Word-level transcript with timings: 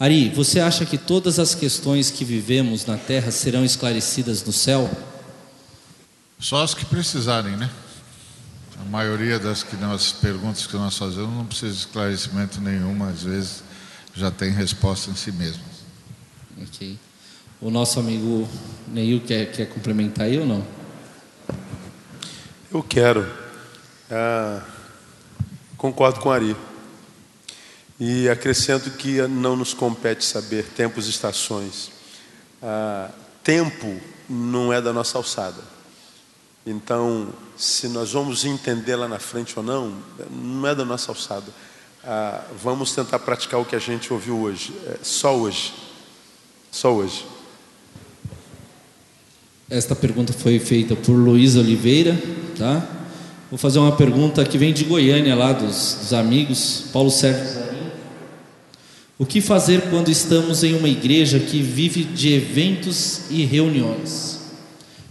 Ari, 0.00 0.28
você 0.28 0.60
acha 0.60 0.86
que 0.86 0.96
todas 0.96 1.40
as 1.40 1.56
questões 1.56 2.08
que 2.08 2.24
vivemos 2.24 2.86
na 2.86 2.96
Terra 2.96 3.32
serão 3.32 3.64
esclarecidas 3.64 4.44
no 4.44 4.52
céu? 4.52 4.88
Só 6.38 6.62
as 6.62 6.72
que 6.72 6.84
precisarem, 6.84 7.56
né? 7.56 7.68
A 8.80 8.84
maioria 8.84 9.40
das 9.40 9.64
que 9.64 9.74
nós, 9.74 10.12
perguntas 10.12 10.68
que 10.68 10.76
nós 10.76 10.96
fazemos 10.96 11.34
não 11.34 11.44
precisa 11.44 11.72
de 11.72 11.78
esclarecimento 11.80 12.60
nenhum, 12.60 13.02
às 13.02 13.24
vezes 13.24 13.64
já 14.14 14.30
tem 14.30 14.52
resposta 14.52 15.10
em 15.10 15.16
si 15.16 15.32
mesmo. 15.32 15.62
Ok. 16.62 16.96
O 17.60 17.68
nosso 17.68 17.98
amigo 17.98 18.48
Neil 18.86 19.20
quer, 19.20 19.50
quer 19.50 19.66
complementar 19.66 20.26
aí 20.26 20.38
ou 20.38 20.46
não? 20.46 20.64
Eu 22.70 22.84
quero. 22.84 23.28
Ah, 24.08 24.62
concordo 25.76 26.20
com 26.20 26.30
Ari. 26.30 26.54
E 28.00 28.28
acrescento 28.28 28.90
que 28.92 29.20
não 29.22 29.56
nos 29.56 29.74
compete 29.74 30.24
saber 30.24 30.64
tempos 30.64 31.06
e 31.06 31.10
estações. 31.10 31.90
Ah, 32.62 33.10
tempo 33.42 34.00
não 34.28 34.72
é 34.72 34.80
da 34.80 34.92
nossa 34.92 35.18
alçada. 35.18 35.60
Então, 36.66 37.28
se 37.56 37.88
nós 37.88 38.12
vamos 38.12 38.44
entender 38.44 38.94
lá 38.94 39.08
na 39.08 39.18
frente 39.18 39.58
ou 39.58 39.64
não, 39.64 39.94
não 40.30 40.68
é 40.68 40.74
da 40.74 40.84
nossa 40.84 41.10
alçada. 41.10 41.46
Ah, 42.04 42.44
vamos 42.62 42.94
tentar 42.94 43.18
praticar 43.18 43.60
o 43.60 43.64
que 43.64 43.74
a 43.74 43.80
gente 43.80 44.12
ouviu 44.12 44.38
hoje, 44.38 44.72
é, 44.86 44.98
só 45.02 45.36
hoje. 45.36 45.74
Só 46.70 46.92
hoje. 46.92 47.26
Esta 49.70 49.96
pergunta 49.96 50.32
foi 50.32 50.58
feita 50.58 50.94
por 50.94 51.12
Luiz 51.12 51.56
Oliveira, 51.56 52.16
tá? 52.56 52.86
Vou 53.50 53.58
fazer 53.58 53.78
uma 53.78 53.96
pergunta 53.96 54.44
que 54.44 54.56
vem 54.56 54.72
de 54.72 54.84
Goiânia, 54.84 55.34
lá 55.34 55.52
dos, 55.52 55.96
dos 56.00 56.12
amigos, 56.12 56.84
Paulo 56.92 57.10
Sérgio. 57.10 57.67
O 59.18 59.26
que 59.26 59.40
fazer 59.40 59.90
quando 59.90 60.12
estamos 60.12 60.62
em 60.62 60.76
uma 60.76 60.88
igreja 60.88 61.40
que 61.40 61.60
vive 61.60 62.04
de 62.04 62.32
eventos 62.34 63.22
e 63.28 63.44
reuniões? 63.44 64.38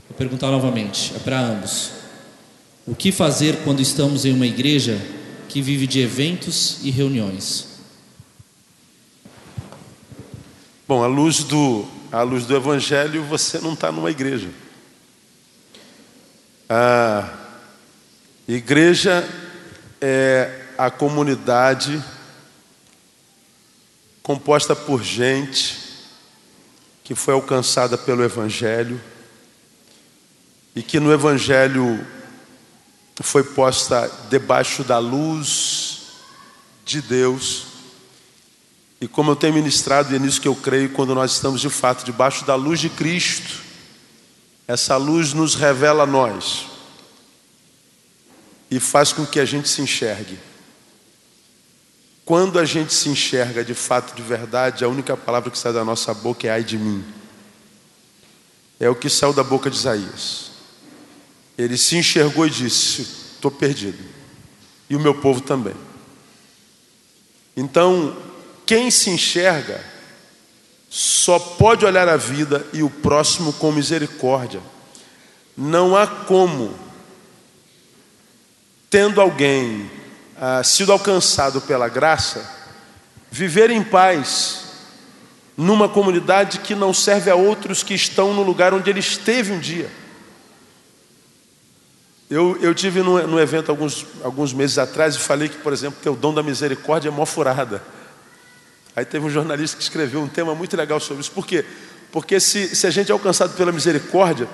Vou 0.07 0.17
perguntar 0.17 0.49
novamente, 0.49 1.13
é 1.13 1.19
para 1.19 1.37
ambos. 1.37 1.91
O 2.85 2.95
que 2.95 3.11
fazer 3.11 3.57
quando 3.65 3.81
estamos 3.81 4.23
em 4.23 4.31
uma 4.31 4.47
igreja 4.47 4.97
que 5.49 5.61
vive 5.61 5.85
de 5.85 5.99
eventos 5.99 6.77
e 6.83 6.89
reuniões? 6.89 7.67
Bom, 10.87 11.03
à 11.03 11.07
luz 11.07 11.43
do, 11.43 11.85
à 12.09 12.21
luz 12.21 12.45
do 12.45 12.55
Evangelho, 12.55 13.25
você 13.25 13.59
não 13.59 13.73
está 13.73 13.91
numa 13.91 14.09
igreja. 14.09 14.47
A 16.69 17.29
igreja 18.47 19.27
é 19.99 20.61
a 20.77 20.89
comunidade 20.89 22.01
composta 24.27 24.75
por 24.75 25.01
gente 25.01 25.77
que 27.01 27.15
foi 27.15 27.33
alcançada 27.33 27.97
pelo 27.97 28.21
Evangelho 28.21 29.01
e 30.75 30.83
que 30.83 30.99
no 30.99 31.13
Evangelho 31.13 32.05
foi 33.21 33.41
posta 33.41 34.11
debaixo 34.29 34.83
da 34.83 34.97
luz 34.97 35.99
de 36.83 37.01
Deus. 37.01 37.67
E 38.99 39.07
como 39.07 39.31
eu 39.31 39.35
tenho 39.37 39.53
ministrado, 39.53 40.11
e 40.11 40.17
é 40.17 40.19
nisso 40.19 40.41
que 40.41 40.47
eu 40.49 40.55
creio, 40.55 40.89
quando 40.89 41.15
nós 41.15 41.31
estamos 41.31 41.61
de 41.61 41.69
fato 41.69 42.03
debaixo 42.03 42.43
da 42.43 42.55
luz 42.55 42.81
de 42.81 42.89
Cristo, 42.89 43.61
essa 44.67 44.97
luz 44.97 45.31
nos 45.31 45.55
revela 45.55 46.03
a 46.03 46.05
nós 46.05 46.65
e 48.69 48.77
faz 48.77 49.13
com 49.13 49.25
que 49.25 49.39
a 49.39 49.45
gente 49.45 49.69
se 49.69 49.81
enxergue. 49.81 50.37
Quando 52.27 52.59
a 52.59 52.65
gente 52.65 52.93
se 52.93 53.07
enxerga 53.07 53.63
de 53.63 53.73
fato, 53.73 54.13
de 54.13 54.21
verdade, 54.21 54.83
a 54.83 54.89
única 54.89 55.15
palavra 55.15 55.49
que 55.49 55.57
sai 55.57 55.71
da 55.71 55.85
nossa 55.85 56.13
boca 56.13 56.45
é 56.45 56.49
ai 56.49 56.61
de 56.61 56.77
mim. 56.77 57.01
É 58.77 58.89
o 58.89 58.95
que 58.95 59.09
saiu 59.09 59.31
da 59.31 59.45
boca 59.45 59.69
de 59.69 59.77
Isaías. 59.77 60.51
Ele 61.57 61.77
se 61.77 61.95
enxergou 61.95 62.45
e 62.45 62.49
disse: 62.49 63.03
Estou 63.35 63.49
perdido. 63.49 64.03
E 64.89 64.95
o 64.97 64.99
meu 64.99 65.15
povo 65.15 65.39
também. 65.39 65.73
Então, 67.55 68.17
quem 68.65 68.91
se 68.91 69.09
enxerga 69.09 69.81
só 70.89 71.39
pode 71.39 71.85
olhar 71.85 72.09
a 72.09 72.17
vida 72.17 72.67
e 72.73 72.83
o 72.83 72.89
próximo 72.89 73.53
com 73.53 73.71
misericórdia. 73.71 74.59
Não 75.55 75.95
há 75.95 76.05
como, 76.05 76.77
tendo 78.89 79.21
alguém 79.21 79.89
ah, 80.39 80.63
sido 80.63 80.91
alcançado 80.91 81.59
pela 81.61 81.89
graça, 81.89 82.47
viver 83.31 83.69
em 83.69 83.83
paz 83.83 84.65
numa 85.57 85.89
comunidade 85.89 86.59
que 86.59 86.75
não 86.75 86.93
serve 86.93 87.31
a 87.31 87.35
outros 87.35 87.81
que 87.81 87.95
estão 87.95 88.33
no 88.33 88.43
lugar 88.43 88.73
onde 88.73 88.89
ele 88.89 88.99
esteve 88.99 89.51
um 89.51 89.59
dia. 89.59 89.89
Eu, 92.29 92.57
eu 92.61 92.75
tive 92.75 93.01
num, 93.01 93.25
num 93.25 93.39
evento 93.39 93.71
alguns, 93.71 94.05
alguns 94.21 94.53
meses 94.53 94.77
atrás 94.77 95.15
e 95.15 95.19
falei 95.19 95.49
que, 95.49 95.57
por 95.57 95.73
exemplo, 95.73 95.99
que 96.01 96.09
o 96.09 96.15
dom 96.15 96.33
da 96.33 96.43
misericórdia 96.43 97.09
é 97.09 97.11
mó 97.11 97.25
furada. 97.25 97.81
Aí 98.95 99.05
teve 99.05 99.25
um 99.25 99.29
jornalista 99.29 99.77
que 99.77 99.83
escreveu 99.83 100.21
um 100.21 100.27
tema 100.27 100.53
muito 100.53 100.75
legal 100.75 100.99
sobre 100.99 101.21
isso. 101.21 101.31
Por 101.31 101.47
quê? 101.47 101.65
Porque 102.11 102.39
se, 102.39 102.75
se 102.75 102.85
a 102.85 102.91
gente 102.91 103.09
é 103.09 103.13
alcançado 103.13 103.55
pela 103.55 103.71
misericórdia, 103.71 104.47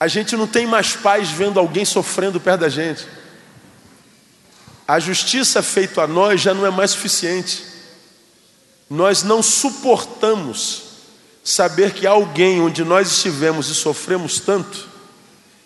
a 0.00 0.08
gente 0.08 0.36
não 0.36 0.46
tem 0.46 0.66
mais 0.66 0.94
paz 0.94 1.30
vendo 1.30 1.60
alguém 1.60 1.84
sofrendo 1.84 2.40
perto 2.40 2.60
da 2.60 2.68
gente. 2.68 3.06
A 4.86 4.98
justiça 4.98 5.62
feita 5.62 6.02
a 6.02 6.06
nós 6.06 6.40
já 6.40 6.52
não 6.52 6.66
é 6.66 6.70
mais 6.70 6.90
suficiente. 6.90 7.64
Nós 8.88 9.22
não 9.22 9.42
suportamos 9.42 10.82
saber 11.42 11.92
que 11.92 12.06
alguém 12.06 12.60
onde 12.60 12.84
nós 12.84 13.10
estivemos 13.10 13.68
e 13.68 13.74
sofremos 13.74 14.40
tanto, 14.40 14.88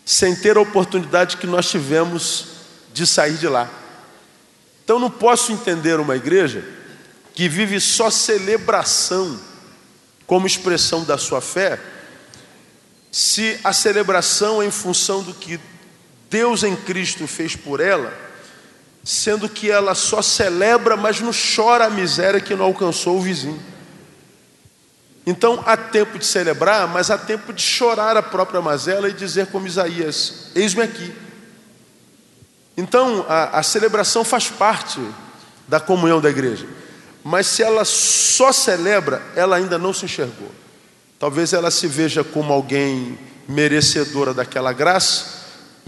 sem 0.05 0.35
ter 0.35 0.57
a 0.57 0.61
oportunidade 0.61 1.37
que 1.37 1.47
nós 1.47 1.69
tivemos 1.69 2.47
de 2.93 3.07
sair 3.07 3.37
de 3.37 3.49
lá. 3.49 3.71
Então 4.85 4.99
não 4.99 5.11
posso 5.11 5.53
entender 5.53 6.01
uma 6.01 6.17
igreja 6.17 6.65
que 7.35 7.49
vive 7.49 7.81
só 7.81 8.11
celebração 8.11 9.39
como 10.27 10.47
expressão 10.47 11.05
da 11.05 11.17
sua 11.17 11.41
fé, 11.41 11.81
se 13.11 13.59
a 13.65 13.73
celebração 13.73 14.61
é 14.61 14.67
em 14.67 14.71
função 14.71 15.23
do 15.23 15.33
que 15.33 15.59
Deus 16.29 16.63
em 16.63 16.77
Cristo 16.77 17.27
fez 17.27 17.57
por 17.57 17.81
ela, 17.81 18.28
sendo 19.09 19.49
que 19.49 19.71
ela 19.71 19.95
só 19.95 20.21
celebra, 20.21 20.95
mas 20.95 21.19
não 21.19 21.31
chora 21.33 21.87
a 21.87 21.91
miséria 21.91 22.43
que 22.43 22.55
não 22.55 22.67
alcançou 22.67 23.17
o 23.17 23.23
vizinho. 23.23 23.59
Então 25.27 25.63
há 25.65 25.79
tempo 25.79 26.19
de 26.19 26.27
celebrar, 26.27 26.87
mas 26.87 27.11
há 27.11 27.17
tempo 27.17 27.51
de 27.55 27.63
chorar 27.63 28.19
a 28.19 28.23
própria 28.23 28.61
mazela 28.61 29.09
e 29.09 29.15
dizer 29.15 29.47
como 29.47 29.67
Isaías: 29.67 30.51
Eis-me 30.55 30.83
aqui. 30.83 31.11
Então 32.77 33.25
a, 33.27 33.61
a 33.61 33.63
celebração 33.63 34.25
faz 34.25 34.51
parte 34.51 35.01
da 35.67 35.81
comunhão 35.81 36.21
da 36.21 36.29
igreja, 36.29 36.67
mas 37.25 37.47
se 37.47 37.63
ela 37.63 37.87
só 37.87 38.53
celebra, 38.53 39.23
ela 39.35 39.57
ainda 39.57 39.79
não 39.79 39.95
se 39.95 40.05
enxergou. 40.05 40.51
Talvez 41.19 41.55
ela 41.55 41.71
se 41.71 41.87
veja 41.87 42.23
como 42.23 42.53
alguém 42.53 43.19
merecedora 43.49 44.35
daquela 44.35 44.75
graça 44.75 45.38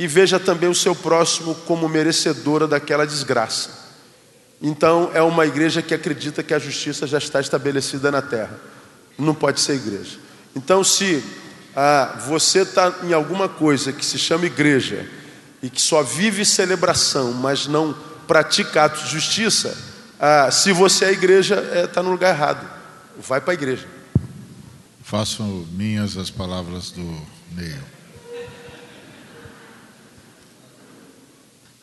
e 0.00 0.06
veja 0.06 0.41
também 0.41 0.66
o 0.66 0.75
seu 0.75 0.94
próximo 0.94 1.55
como 1.66 1.87
merecedora 1.87 2.66
daquela 2.66 3.06
desgraça. 3.06 3.91
Então 4.62 5.11
é 5.12 5.21
uma 5.21 5.44
igreja 5.44 5.83
que 5.83 5.93
acredita 5.93 6.43
que 6.43 6.55
a 6.55 6.59
justiça 6.59 7.06
já 7.06 7.19
está 7.19 7.38
estabelecida 7.38 8.10
na 8.10 8.22
terra 8.22 8.59
não 9.19 9.34
pode 9.34 9.60
ser 9.60 9.75
igreja. 9.75 10.19
Então, 10.56 10.83
se 10.83 11.22
ah, 11.77 12.19
você 12.27 12.60
está 12.60 12.94
em 13.03 13.12
alguma 13.12 13.47
coisa 13.47 13.93
que 13.93 14.03
se 14.03 14.19
chama 14.19 14.47
igreja 14.47 15.06
e 15.62 15.69
que 15.69 15.83
só 15.83 16.03
vive 16.03 16.47
celebração, 16.47 17.34
mas 17.34 17.66
não 17.66 17.95
pratica 18.27 18.84
atos 18.84 19.04
de 19.04 19.10
justiça, 19.10 19.77
ah, 20.19 20.51
se 20.51 20.72
você 20.72 21.04
é 21.04 21.13
igreja, 21.13 21.57
está 21.57 21.78
é, 21.78 21.86
tá 21.86 22.03
no 22.03 22.10
lugar 22.10 22.34
errado. 22.34 22.66
Vai 23.19 23.42
para 23.42 23.53
a 23.53 23.54
igreja. 23.54 23.86
Faço 25.03 25.42
minhas 25.72 26.16
as 26.16 26.30
palavras 26.30 26.91
do 26.91 27.03
Neil. 27.53 28.00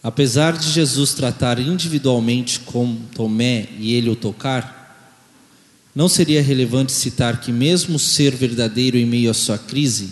Apesar 0.07 0.57
de 0.57 0.71
Jesus 0.71 1.13
tratar 1.13 1.59
individualmente 1.59 2.61
com 2.61 2.95
Tomé 3.13 3.67
e 3.77 3.93
ele 3.93 4.09
o 4.09 4.15
tocar, 4.15 5.11
não 5.93 6.07
seria 6.07 6.41
relevante 6.41 6.93
citar 6.93 7.41
que, 7.41 7.51
mesmo 7.51 7.99
ser 7.99 8.33
verdadeiro 8.33 8.97
em 8.97 9.05
meio 9.05 9.29
à 9.29 9.33
sua 9.33 9.57
crise, 9.57 10.11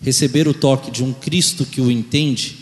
receber 0.00 0.48
o 0.48 0.52
toque 0.52 0.90
de 0.90 1.04
um 1.04 1.12
Cristo 1.12 1.64
que 1.64 1.80
o 1.80 1.92
entende, 1.92 2.58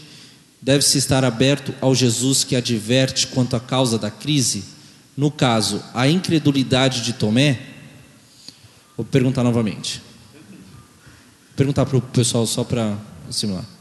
deve-se 0.60 0.98
estar 0.98 1.24
aberto 1.24 1.74
ao 1.80 1.94
Jesus 1.94 2.44
que 2.44 2.54
adverte 2.54 3.28
quanto 3.28 3.56
à 3.56 3.60
causa 3.60 3.98
da 3.98 4.10
crise? 4.10 4.62
No 5.16 5.30
caso, 5.30 5.82
a 5.94 6.06
incredulidade 6.06 7.00
de 7.00 7.14
Tomé? 7.14 7.62
Vou 8.94 9.06
perguntar 9.06 9.42
novamente. 9.42 10.02
Vou 10.34 11.56
perguntar 11.56 11.86
para 11.86 11.96
o 11.96 12.02
pessoal 12.02 12.46
só 12.46 12.62
para 12.62 12.98
assimilar. 13.26 13.77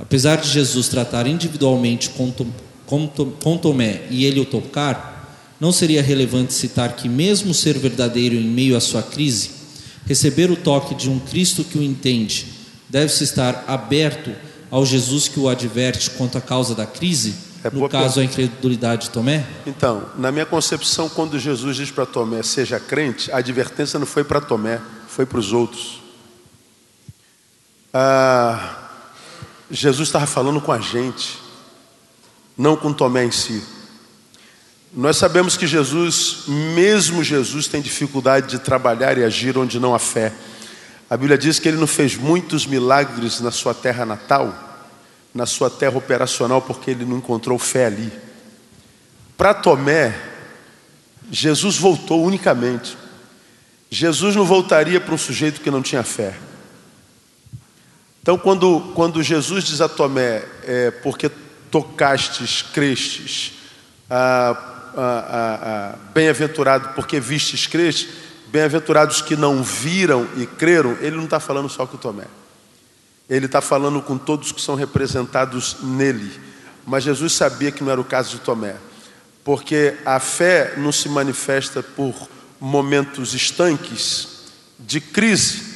Apesar 0.00 0.36
de 0.36 0.48
Jesus 0.48 0.88
tratar 0.88 1.26
individualmente 1.26 2.10
com, 2.10 3.56
Tomé 3.58 4.02
e 4.10 4.24
ele 4.24 4.40
o 4.40 4.44
tocar, 4.44 5.10
não 5.60 5.70
seria 5.70 6.02
relevante 6.02 6.54
citar 6.54 6.96
que, 6.96 7.08
mesmo 7.08 7.52
ser 7.52 7.78
verdadeiro 7.78 8.34
em 8.34 8.44
meio 8.44 8.76
à 8.76 8.80
sua 8.80 9.02
crise, 9.02 9.50
receber 10.06 10.50
o 10.50 10.56
toque 10.56 10.94
de 10.94 11.10
um 11.10 11.18
Cristo 11.18 11.62
que 11.62 11.78
o 11.78 11.82
entende, 11.82 12.46
deve-se 12.88 13.24
estar 13.24 13.64
aberto 13.68 14.32
ao 14.70 14.86
Jesus 14.86 15.28
que 15.28 15.38
o 15.38 15.48
adverte 15.48 16.10
quanto 16.10 16.38
à 16.38 16.40
causa 16.40 16.74
da 16.74 16.86
crise? 16.86 17.34
É 17.62 17.70
no 17.70 17.86
caso, 17.90 18.20
a 18.20 18.24
incredulidade 18.24 19.02
de 19.02 19.10
Tomé? 19.10 19.44
Então, 19.66 20.06
na 20.16 20.32
minha 20.32 20.46
concepção, 20.46 21.10
quando 21.10 21.38
Jesus 21.38 21.76
diz 21.76 21.90
para 21.90 22.06
Tomé, 22.06 22.42
seja 22.42 22.80
crente, 22.80 23.30
a 23.30 23.36
advertência 23.36 23.98
não 23.98 24.06
foi 24.06 24.24
para 24.24 24.40
Tomé, 24.40 24.80
foi 25.06 25.26
para 25.26 25.38
os 25.38 25.52
outros. 25.52 26.00
Ah, 27.92 28.79
Jesus 29.70 30.08
estava 30.08 30.26
falando 30.26 30.60
com 30.60 30.72
a 30.72 30.80
gente, 30.80 31.38
não 32.58 32.76
com 32.76 32.92
Tomé 32.92 33.24
em 33.24 33.30
si. 33.30 33.62
Nós 34.92 35.16
sabemos 35.16 35.56
que 35.56 35.66
Jesus, 35.66 36.44
mesmo 36.48 37.22
Jesus, 37.22 37.68
tem 37.68 37.80
dificuldade 37.80 38.48
de 38.48 38.58
trabalhar 38.58 39.16
e 39.16 39.22
agir 39.22 39.56
onde 39.56 39.78
não 39.78 39.94
há 39.94 40.00
fé. 40.00 40.32
A 41.08 41.16
Bíblia 41.16 41.38
diz 41.38 41.60
que 41.60 41.68
ele 41.68 41.76
não 41.76 41.86
fez 41.86 42.16
muitos 42.16 42.66
milagres 42.66 43.40
na 43.40 43.52
sua 43.52 43.72
terra 43.72 44.04
natal, 44.04 44.52
na 45.32 45.46
sua 45.46 45.70
terra 45.70 45.96
operacional, 45.96 46.60
porque 46.60 46.90
ele 46.90 47.04
não 47.04 47.18
encontrou 47.18 47.56
fé 47.56 47.86
ali. 47.86 48.12
Para 49.36 49.54
Tomé, 49.54 50.20
Jesus 51.30 51.76
voltou 51.76 52.24
unicamente. 52.24 52.98
Jesus 53.88 54.34
não 54.34 54.44
voltaria 54.44 55.00
para 55.00 55.14
um 55.14 55.18
sujeito 55.18 55.60
que 55.60 55.70
não 55.70 55.82
tinha 55.82 56.02
fé. 56.02 56.36
Então, 58.22 58.36
quando, 58.36 58.92
quando 58.94 59.22
Jesus 59.22 59.64
diz 59.64 59.80
a 59.80 59.88
Tomé, 59.88 60.44
é, 60.64 60.90
porque 60.90 61.30
tocastes, 61.70 62.62
crestes, 62.62 63.52
ah, 64.10 64.56
ah, 64.96 65.24
ah, 65.28 65.58
ah, 65.62 65.98
bem-aventurado 66.12 66.90
porque 66.94 67.20
vistes, 67.20 67.66
crestes, 67.66 68.08
bem-aventurados 68.48 69.22
que 69.22 69.36
não 69.36 69.62
viram 69.62 70.28
e 70.36 70.44
creram, 70.44 70.96
ele 71.00 71.16
não 71.16 71.24
está 71.24 71.38
falando 71.40 71.68
só 71.68 71.86
com 71.86 71.96
Tomé. 71.96 72.26
Ele 73.28 73.46
está 73.46 73.60
falando 73.60 74.02
com 74.02 74.18
todos 74.18 74.50
que 74.50 74.60
são 74.60 74.74
representados 74.74 75.76
nele. 75.82 76.32
Mas 76.84 77.04
Jesus 77.04 77.32
sabia 77.32 77.70
que 77.70 77.84
não 77.84 77.92
era 77.92 78.00
o 78.00 78.04
caso 78.04 78.30
de 78.30 78.40
Tomé, 78.40 78.74
porque 79.44 79.96
a 80.04 80.18
fé 80.18 80.74
não 80.76 80.90
se 80.90 81.08
manifesta 81.08 81.82
por 81.82 82.28
momentos 82.58 83.32
estanques 83.32 84.40
de 84.78 85.00
crise, 85.00 85.69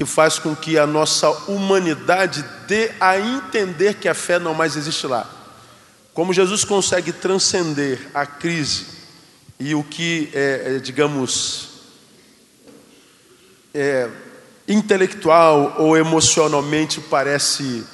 que 0.00 0.06
faz 0.06 0.38
com 0.38 0.56
que 0.56 0.78
a 0.78 0.86
nossa 0.86 1.28
humanidade 1.46 2.42
dê 2.66 2.90
a 2.98 3.20
entender 3.20 3.96
que 3.96 4.08
a 4.08 4.14
fé 4.14 4.38
não 4.38 4.54
mais 4.54 4.74
existe 4.74 5.06
lá. 5.06 5.28
Como 6.14 6.32
Jesus 6.32 6.64
consegue 6.64 7.12
transcender 7.12 8.08
a 8.14 8.24
crise 8.24 8.86
e 9.58 9.74
o 9.74 9.84
que 9.84 10.30
é, 10.32 10.62
é 10.64 10.78
digamos, 10.78 11.82
é, 13.74 14.08
intelectual 14.66 15.74
ou 15.76 15.94
emocionalmente 15.98 16.98
parece 16.98 17.84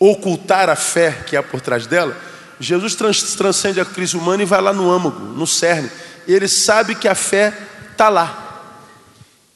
ocultar 0.00 0.68
a 0.68 0.74
fé 0.74 1.12
que 1.24 1.36
há 1.36 1.44
por 1.44 1.60
trás 1.60 1.86
dela, 1.86 2.20
Jesus 2.58 2.96
trans, 2.96 3.36
transcende 3.36 3.80
a 3.80 3.84
crise 3.84 4.16
humana 4.16 4.42
e 4.42 4.46
vai 4.46 4.60
lá 4.60 4.72
no 4.72 4.90
âmago, 4.90 5.20
no 5.20 5.46
cerne. 5.46 5.88
Ele 6.26 6.48
sabe 6.48 6.96
que 6.96 7.06
a 7.06 7.14
fé 7.14 7.56
está 7.92 8.08
lá 8.08 8.41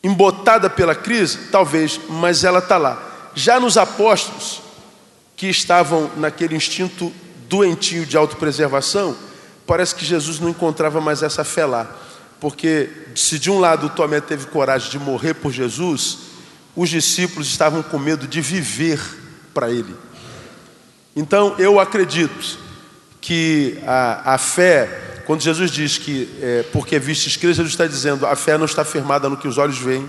embotada 0.06 0.70
pela 0.70 0.94
crise? 0.94 1.38
Talvez, 1.50 2.00
mas 2.08 2.44
ela 2.44 2.60
está 2.60 2.78
lá. 2.78 3.02
Já 3.34 3.60
nos 3.60 3.76
apóstolos, 3.76 4.62
que 5.36 5.48
estavam 5.48 6.10
naquele 6.16 6.56
instinto 6.56 7.12
doentio 7.48 8.06
de 8.06 8.16
autopreservação, 8.16 9.14
parece 9.66 9.94
que 9.94 10.04
Jesus 10.04 10.40
não 10.40 10.48
encontrava 10.48 11.00
mais 11.00 11.22
essa 11.22 11.44
fé 11.44 11.66
lá. 11.66 11.86
Porque 12.40 12.90
se 13.14 13.38
de 13.38 13.50
um 13.50 13.58
lado 13.58 13.90
Tomé 13.90 14.20
teve 14.20 14.46
coragem 14.46 14.90
de 14.90 14.98
morrer 14.98 15.34
por 15.34 15.52
Jesus, 15.52 16.18
os 16.74 16.88
discípulos 16.88 17.48
estavam 17.48 17.82
com 17.82 17.98
medo 17.98 18.26
de 18.26 18.40
viver 18.40 19.00
para 19.52 19.70
ele. 19.70 19.94
Então 21.14 21.54
eu 21.58 21.78
acredito 21.80 22.58
que 23.20 23.78
a, 23.86 24.34
a 24.34 24.38
fé 24.38 25.15
quando 25.26 25.40
Jesus 25.40 25.72
diz 25.72 25.98
que 25.98 26.28
é, 26.40 26.62
porque 26.72 27.00
vistes 27.00 27.36
crer, 27.36 27.52
Jesus 27.52 27.72
está 27.72 27.84
dizendo 27.84 28.24
a 28.24 28.36
fé 28.36 28.56
não 28.56 28.64
está 28.64 28.84
firmada 28.84 29.28
no 29.28 29.36
que 29.36 29.48
os 29.48 29.58
olhos 29.58 29.76
veem, 29.76 30.08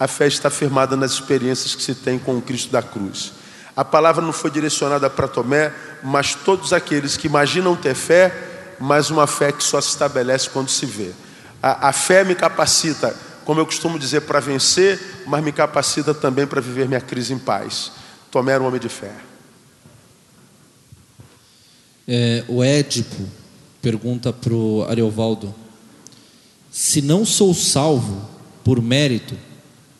a 0.00 0.08
fé 0.08 0.26
está 0.26 0.50
firmada 0.50 0.96
nas 0.96 1.12
experiências 1.12 1.76
que 1.76 1.82
se 1.82 1.94
tem 1.94 2.18
com 2.18 2.36
o 2.36 2.42
Cristo 2.42 2.72
da 2.72 2.82
cruz. 2.82 3.32
A 3.76 3.84
palavra 3.84 4.20
não 4.20 4.32
foi 4.32 4.50
direcionada 4.50 5.08
para 5.08 5.28
Tomé, 5.28 5.72
mas 6.02 6.34
todos 6.34 6.72
aqueles 6.72 7.16
que 7.16 7.28
imaginam 7.28 7.76
ter 7.76 7.94
fé, 7.94 8.34
mas 8.80 9.10
uma 9.10 9.28
fé 9.28 9.52
que 9.52 9.62
só 9.62 9.80
se 9.80 9.90
estabelece 9.90 10.50
quando 10.50 10.68
se 10.68 10.84
vê. 10.84 11.12
A, 11.62 11.90
a 11.90 11.92
fé 11.92 12.24
me 12.24 12.34
capacita, 12.34 13.14
como 13.44 13.60
eu 13.60 13.66
costumo 13.66 13.96
dizer, 13.96 14.22
para 14.22 14.40
vencer, 14.40 15.22
mas 15.24 15.42
me 15.42 15.52
capacita 15.52 16.12
também 16.12 16.48
para 16.48 16.60
viver 16.60 16.88
minha 16.88 17.00
crise 17.00 17.32
em 17.32 17.38
paz. 17.38 17.92
Tomé 18.32 18.54
era 18.54 18.62
um 18.62 18.66
homem 18.66 18.80
de 18.80 18.88
fé. 18.88 19.12
É, 22.08 22.44
o 22.48 22.64
Édipo 22.64 23.37
pergunta 23.80 24.32
para 24.32 24.54
o 24.54 24.84
Ariovaldo: 24.88 25.54
se 26.70 27.00
não 27.00 27.24
sou 27.24 27.54
salvo 27.54 28.28
por 28.64 28.82
mérito, 28.82 29.36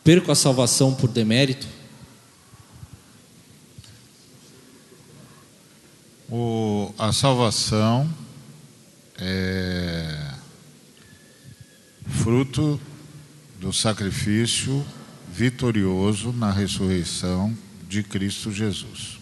perco 0.05 0.31
a 0.31 0.35
salvação 0.35 0.95
por 0.95 1.09
demérito? 1.09 1.67
O, 6.31 6.93
a 6.99 7.11
salvação 7.13 8.09
é 9.17 10.35
fruto 12.07 12.79
do 13.59 13.73
sacrifício 13.73 14.85
vitorioso 15.33 16.33
na 16.33 16.51
ressurreição 16.51 17.57
de 17.89 18.03
Cristo 18.03 18.53
Jesus. 18.53 19.19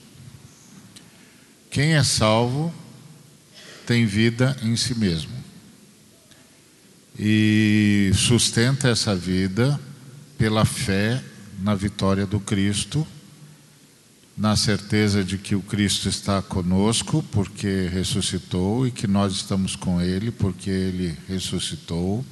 Quem 1.71 1.95
é 1.95 2.03
salvo 2.03 2.75
tem 3.87 4.05
vida 4.05 4.57
em 4.63 4.77
si 4.77 4.95
mesmo. 4.99 5.33
E 7.19 8.11
sustenta 8.15 8.89
essa 8.89 9.15
vida 9.15 9.81
pela 10.37 10.65
fé 10.65 11.23
na 11.61 11.75
vitória 11.75 12.27
do 12.27 12.39
Cristo, 12.39 13.07
na 14.37 14.55
certeza 14.55 15.25
de 15.25 15.39
que 15.39 15.55
o 15.55 15.63
Cristo 15.63 16.09
está 16.09 16.43
conosco 16.43 17.25
porque 17.33 17.89
ressuscitou 17.91 18.87
e 18.87 18.91
que 18.91 19.07
nós 19.07 19.33
estamos 19.33 19.75
com 19.75 20.03
Ele 20.03 20.31
porque 20.31 20.69
Ele 20.69 21.17
ressuscitou 21.27 22.23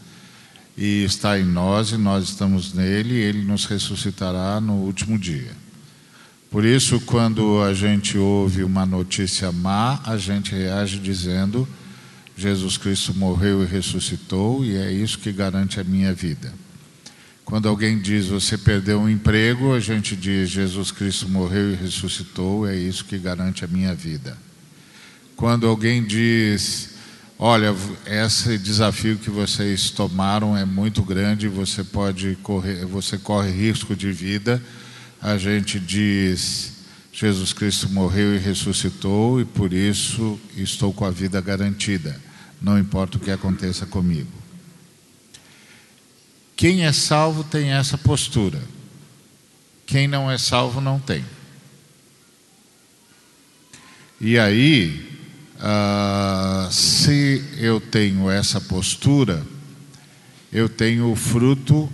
e 0.77 1.05
está 1.05 1.39
em 1.39 1.45
nós 1.45 1.93
e 1.93 1.97
nós 1.97 2.25
estamos 2.25 2.75
nele 2.75 3.15
e 3.15 3.23
Ele 3.23 3.43
nos 3.45 3.65
ressuscitará 3.65 4.61
no 4.61 4.75
último 4.75 5.19
dia. 5.19 5.64
Por 6.55 6.65
isso, 6.65 7.01
quando 7.01 7.61
a 7.63 7.75
gente 7.75 8.17
ouve 8.17 8.63
uma 8.63 8.87
notícia 8.87 9.51
má, 9.51 10.01
a 10.05 10.17
gente 10.17 10.55
reage 10.55 11.01
dizendo: 11.01 11.67
Jesus 12.37 12.77
Cristo 12.77 13.13
morreu 13.13 13.65
e 13.65 13.67
ressuscitou, 13.67 14.65
e 14.65 14.77
é 14.77 14.89
isso 14.93 15.19
que 15.19 15.33
garante 15.33 15.81
a 15.81 15.83
minha 15.83 16.15
vida. 16.15 16.55
Quando 17.45 17.69
alguém 17.69 17.99
diz 17.99 18.27
você 18.27 18.57
perdeu 18.57 19.01
um 19.01 19.11
emprego, 19.11 19.75
a 19.75 19.81
gente 19.81 20.15
diz 20.15 20.49
Jesus 20.49 20.93
Cristo 20.93 21.29
morreu 21.29 21.73
e 21.73 21.75
ressuscitou, 21.75 22.69
é 22.69 22.77
isso 22.77 23.05
que 23.05 23.19
garante 23.19 23.65
a 23.65 23.67
minha 23.67 23.93
vida. 23.93 24.39
Quando 25.35 25.67
alguém 25.67 26.05
diz, 26.05 26.91
olha, 27.37 27.75
esse 28.07 28.59
desafio 28.59 29.19
que 29.19 29.29
vocês 29.29 29.91
tomaram 29.91 30.57
é 30.57 30.65
muito 30.65 31.03
grande, 31.03 31.49
você 31.49 31.83
pode 31.83 32.39
correr, 32.45 32.87
você 32.87 33.19
corre 33.19 33.51
risco 33.51 33.97
de 33.97 34.13
vida, 34.13 34.63
a 35.25 35.39
gente 35.39 35.81
diz: 35.81 36.73
Jesus 37.11 37.55
Cristo 37.55 37.89
morreu 37.89 38.35
e 38.35 38.39
ressuscitou 38.39 39.41
e 39.41 39.45
por 39.47 39.73
isso 39.73 40.39
estou 40.55 40.93
com 40.93 41.07
a 41.07 41.11
vida 41.11 41.41
garantida, 41.41 42.21
não 42.61 42.79
importa 42.79 43.17
o 43.17 43.21
que 43.21 43.31
aconteça 43.31 43.87
comigo. 43.87 44.31
Quem 46.55 46.85
é 46.85 46.93
salvo 46.93 47.43
tem 47.43 47.71
essa 47.71 47.97
postura, 47.97 48.63
quem 49.87 50.07
não 50.07 50.31
é 50.31 50.37
salvo 50.37 50.79
não 50.79 51.01
tem. 51.01 51.25
E 54.21 54.39
aí, 54.39 55.19
ah, 55.59 56.69
se 56.71 57.43
eu 57.57 57.81
tenho 57.81 58.31
essa 58.31 58.61
postura, 58.61 59.45
eu 60.53 60.69
tenho 60.69 61.11
o 61.11 61.17
fruto 61.17 61.91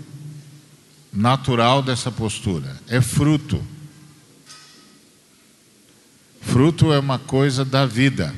natural 1.13 1.83
dessa 1.83 2.11
postura. 2.11 2.81
É 2.89 3.01
fruto. 3.01 3.63
Fruto 6.41 6.93
é 6.93 6.99
uma 6.99 7.19
coisa 7.19 7.65
da 7.65 7.87
vida. 7.87 8.35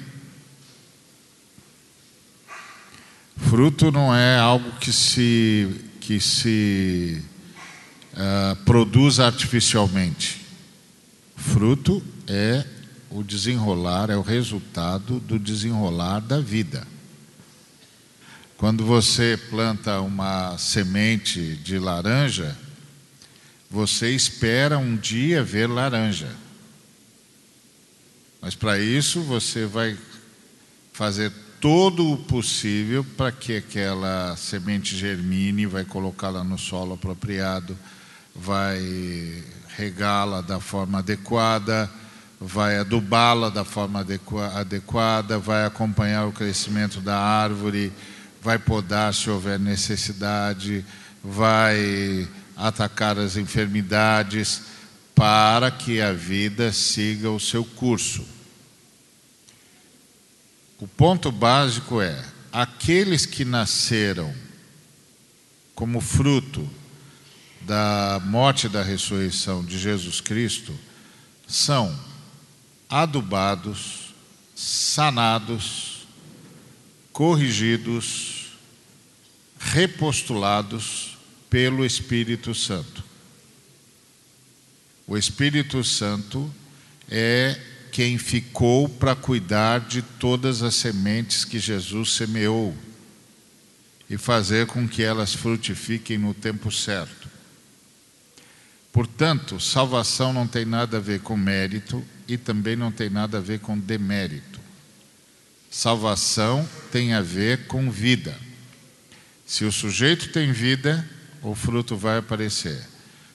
Fruto 3.36 3.90
não 3.90 4.14
é 4.14 4.38
algo 4.38 4.70
que 4.78 4.92
se, 4.92 5.80
que 6.00 6.20
se 6.20 7.22
uh, 8.12 8.56
produz 8.64 9.20
artificialmente. 9.20 10.40
Fruto 11.36 12.02
é 12.26 12.64
o 13.10 13.22
desenrolar, 13.22 14.10
é 14.10 14.16
o 14.16 14.22
resultado 14.22 15.20
do 15.20 15.38
desenrolar 15.38 16.20
da 16.20 16.40
vida. 16.40 16.86
Quando 18.56 18.84
você 18.84 19.38
planta 19.50 20.00
uma 20.00 20.56
semente 20.56 21.56
de 21.56 21.78
laranja, 21.78 22.56
você 23.72 24.10
espera 24.10 24.76
um 24.76 24.94
dia 24.94 25.42
ver 25.42 25.66
laranja. 25.66 26.28
Mas 28.38 28.54
para 28.54 28.78
isso 28.78 29.22
você 29.22 29.64
vai 29.64 29.96
fazer 30.92 31.32
todo 31.58 32.12
o 32.12 32.18
possível 32.18 33.02
para 33.16 33.32
que 33.32 33.56
aquela 33.56 34.36
semente 34.36 34.94
germine, 34.94 35.64
vai 35.64 35.86
colocá-la 35.86 36.44
no 36.44 36.58
solo 36.58 36.94
apropriado, 36.94 37.74
vai 38.36 39.42
regá-la 39.74 40.42
da 40.42 40.60
forma 40.60 40.98
adequada, 40.98 41.90
vai 42.38 42.76
adubá-la 42.76 43.48
da 43.48 43.64
forma 43.64 44.04
adequada, 44.54 45.38
vai 45.38 45.64
acompanhar 45.64 46.26
o 46.26 46.32
crescimento 46.32 47.00
da 47.00 47.16
árvore, 47.16 47.90
vai 48.42 48.58
podar 48.58 49.14
se 49.14 49.30
houver 49.30 49.58
necessidade, 49.58 50.84
vai 51.24 52.28
atacar 52.62 53.18
as 53.18 53.36
enfermidades 53.36 54.62
para 55.16 55.68
que 55.68 56.00
a 56.00 56.12
vida 56.12 56.72
siga 56.72 57.28
o 57.28 57.40
seu 57.40 57.64
curso. 57.64 58.24
O 60.78 60.86
ponto 60.86 61.32
básico 61.32 62.00
é: 62.00 62.24
aqueles 62.52 63.26
que 63.26 63.44
nasceram 63.44 64.32
como 65.74 66.00
fruto 66.00 66.68
da 67.62 68.20
morte 68.24 68.66
e 68.66 68.70
da 68.70 68.82
ressurreição 68.82 69.64
de 69.64 69.76
Jesus 69.76 70.20
Cristo 70.20 70.72
são 71.48 71.96
adubados, 72.88 74.14
sanados, 74.54 76.06
corrigidos, 77.12 78.52
repostulados 79.58 81.11
pelo 81.52 81.84
Espírito 81.84 82.54
Santo. 82.54 83.04
O 85.06 85.18
Espírito 85.18 85.84
Santo 85.84 86.50
é 87.10 87.60
quem 87.90 88.16
ficou 88.16 88.88
para 88.88 89.14
cuidar 89.14 89.80
de 89.80 90.00
todas 90.00 90.62
as 90.62 90.74
sementes 90.74 91.44
que 91.44 91.58
Jesus 91.58 92.14
semeou 92.14 92.74
e 94.08 94.16
fazer 94.16 94.66
com 94.66 94.88
que 94.88 95.02
elas 95.02 95.34
frutifiquem 95.34 96.16
no 96.16 96.32
tempo 96.32 96.72
certo. 96.72 97.28
Portanto, 98.90 99.60
salvação 99.60 100.32
não 100.32 100.46
tem 100.46 100.64
nada 100.64 100.96
a 100.96 101.00
ver 101.00 101.20
com 101.20 101.36
mérito 101.36 102.02
e 102.26 102.38
também 102.38 102.76
não 102.76 102.90
tem 102.90 103.10
nada 103.10 103.36
a 103.36 103.42
ver 103.42 103.60
com 103.60 103.78
demérito. 103.78 104.58
Salvação 105.70 106.66
tem 106.90 107.12
a 107.12 107.20
ver 107.20 107.66
com 107.66 107.90
vida. 107.90 108.34
Se 109.44 109.66
o 109.66 109.72
sujeito 109.72 110.32
tem 110.32 110.50
vida, 110.50 111.06
o 111.42 111.54
fruto 111.54 111.96
vai 111.96 112.18
aparecer. 112.18 112.80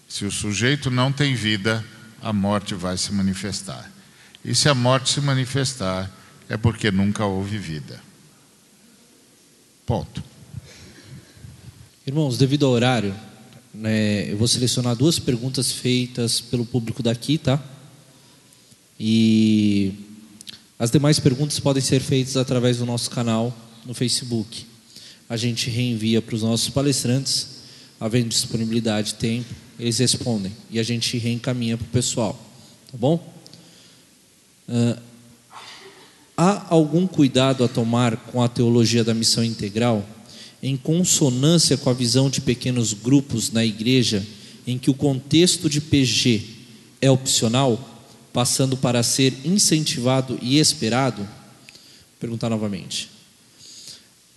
Se 0.08 0.26
o 0.26 0.32
sujeito 0.32 0.90
não 0.90 1.12
tem 1.12 1.36
vida, 1.36 1.84
a 2.22 2.32
morte 2.32 2.74
vai 2.74 2.98
se 2.98 3.12
manifestar. 3.12 3.92
E 4.44 4.56
se 4.56 4.70
a 4.70 4.74
morte 4.74 5.10
se 5.10 5.22
manifestar, 5.22 6.10
é 6.48 6.56
porque 6.56 6.90
nunca 6.90 7.26
houve 7.26 7.58
vida. 7.58 8.02
Ponto. 9.86 10.24
Irmãos, 12.06 12.38
devido 12.38 12.66
ao 12.66 12.72
horário, 12.72 13.14
né, 13.74 14.32
eu 14.32 14.38
vou 14.38 14.48
selecionar 14.48 14.96
duas 14.96 15.20
perguntas 15.20 15.72
feitas 15.72 16.40
pelo 16.40 16.66
público 16.66 17.04
daqui, 17.04 17.38
tá? 17.38 17.62
E 19.00 19.94
as 20.80 20.90
demais 20.90 21.20
perguntas 21.20 21.60
podem 21.60 21.82
ser 21.82 22.00
feitas 22.00 22.38
através 22.38 22.78
do 22.78 22.86
nosso 22.86 23.10
canal 23.10 23.56
no 23.86 23.94
Facebook. 23.94 24.66
A 25.30 25.36
gente 25.36 25.70
reenvia 25.70 26.22
para 26.22 26.36
os 26.36 26.42
nossos 26.42 26.70
palestrantes, 26.70 27.57
havendo 28.00 28.30
disponibilidade, 28.30 29.16
tempo, 29.16 29.54
eles 29.80 29.98
respondem 30.00 30.51
e 30.70 30.80
a 30.80 30.84
gente 30.84 31.18
reencaminha 31.18 31.77
para 31.77 31.86
o 31.86 31.89
pessoal, 31.89 32.39
tá 32.92 32.98
bom? 32.98 33.34
Uh, 34.68 35.00
há 36.36 36.68
algum 36.70 37.08
cuidado 37.08 37.63
a 37.63 37.68
tomar 37.68 38.18
com 38.18 38.42
a 38.42 38.48
teologia 38.48 39.04
da 39.04 39.13
missão 39.13 39.44
integral, 39.44 40.08
em 40.62 40.75
consonância 40.75 41.77
com 41.77 41.89
a 41.89 41.94
visão 41.94 42.30
de 42.30 42.42
pequenos 42.42 42.94
grupos 42.94 43.51
na 43.51 43.63
igreja, 43.63 44.25
em 44.66 44.77
que 44.77 44.89
o 44.89 44.94
contexto 44.94 45.70
de 45.70 45.80
PG 45.80 46.44
é 47.01 47.10
opcional, 47.10 47.80
passando 48.34 48.75
para 48.75 49.01
ser 49.01 49.34
incentivado 49.46 50.38
e 50.42 50.60
esperado? 50.60 51.22
Vou 51.22 51.27
perguntar 52.20 52.50
novamente. 52.50 53.17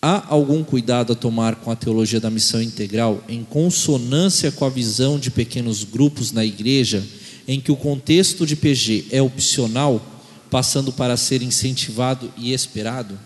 Há 0.02 0.24
algum 0.28 0.64
cuidado 0.64 1.12
a 1.12 1.16
tomar 1.16 1.56
com 1.56 1.70
a 1.70 1.76
teologia 1.76 2.18
da 2.18 2.30
missão 2.30 2.62
integral 2.62 3.22
em 3.28 3.44
consonância 3.44 4.50
com 4.50 4.64
a 4.64 4.70
visão 4.70 5.18
de 5.18 5.30
pequenos 5.30 5.84
grupos 5.84 6.32
na 6.32 6.42
igreja, 6.42 7.06
em 7.46 7.60
que 7.60 7.70
o 7.70 7.76
contexto 7.76 8.46
de 8.46 8.56
PG 8.56 9.08
é 9.10 9.20
opcional, 9.20 10.00
passando 10.50 10.90
para 10.90 11.18
ser 11.18 11.42
incentivado 11.42 12.32
e 12.34 12.54
esperado? 12.54 13.18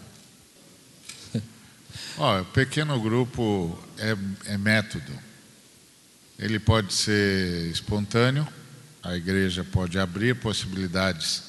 Ó, 2.18 2.40
o 2.40 2.44
pequeno 2.46 3.00
grupo 3.00 3.78
é, 3.96 4.16
é 4.46 4.58
método. 4.58 5.12
Ele 6.36 6.58
pode 6.58 6.92
ser 6.92 7.70
espontâneo, 7.70 8.48
a 9.00 9.16
igreja 9.16 9.62
pode 9.62 9.96
abrir 9.96 10.34
possibilidades 10.34 11.44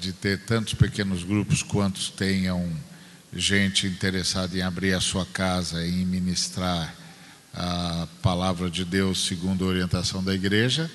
de 0.00 0.12
ter 0.12 0.40
tantos 0.40 0.74
pequenos 0.74 1.22
grupos 1.22 1.62
quantos 1.62 2.10
tenham 2.10 2.68
gente 3.32 3.86
interessada 3.86 4.56
em 4.56 4.62
abrir 4.62 4.92
a 4.92 5.00
sua 5.00 5.24
casa 5.24 5.86
e 5.86 6.04
ministrar 6.04 6.94
a 7.54 8.06
palavra 8.22 8.70
de 8.70 8.84
Deus 8.84 9.24
segundo 9.26 9.64
a 9.64 9.68
orientação 9.68 10.22
da 10.22 10.34
igreja, 10.34 10.90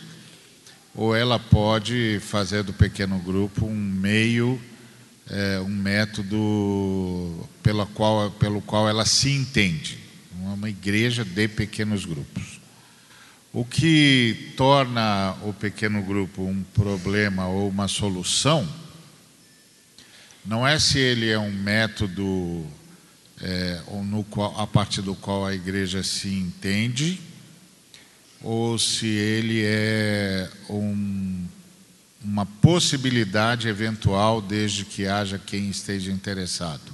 ou 0.93 1.15
ela 1.15 1.37
pode 1.37 2.19
fazer 2.21 2.63
do 2.63 2.73
pequeno 2.73 3.19
grupo 3.19 3.65
um 3.65 3.75
meio, 3.75 4.61
é, 5.29 5.59
um 5.59 5.69
método 5.69 7.47
pela 7.61 7.85
qual, 7.85 8.31
pelo 8.31 8.61
qual 8.61 8.87
ela 8.87 9.05
se 9.05 9.29
entende, 9.31 9.99
uma 10.33 10.69
igreja 10.69 11.25
de 11.25 11.47
pequenos 11.47 12.05
grupos. 12.05 12.61
O 13.51 13.63
que 13.63 14.53
torna 14.57 15.35
o 15.43 15.53
pequeno 15.53 16.01
grupo 16.01 16.43
um 16.43 16.63
problema 16.73 17.47
ou 17.47 17.69
uma 17.69 17.87
solução 17.87 18.67
não 20.45 20.67
é 20.67 20.77
se 20.77 20.99
ele 20.99 21.29
é 21.29 21.39
um 21.39 21.51
método 21.51 22.65
é, 23.41 23.81
qual, 24.29 24.59
a 24.59 24.67
partir 24.67 25.01
do 25.01 25.15
qual 25.15 25.45
a 25.45 25.55
igreja 25.55 26.03
se 26.03 26.29
entende, 26.29 27.19
ou 28.41 28.77
se 28.77 29.07
ele 29.07 29.63
é 29.65 30.49
um, 30.69 31.45
uma 32.23 32.45
possibilidade 32.45 33.67
eventual, 33.67 34.41
desde 34.41 34.85
que 34.85 35.07
haja 35.07 35.39
quem 35.39 35.69
esteja 35.69 36.11
interessado. 36.11 36.93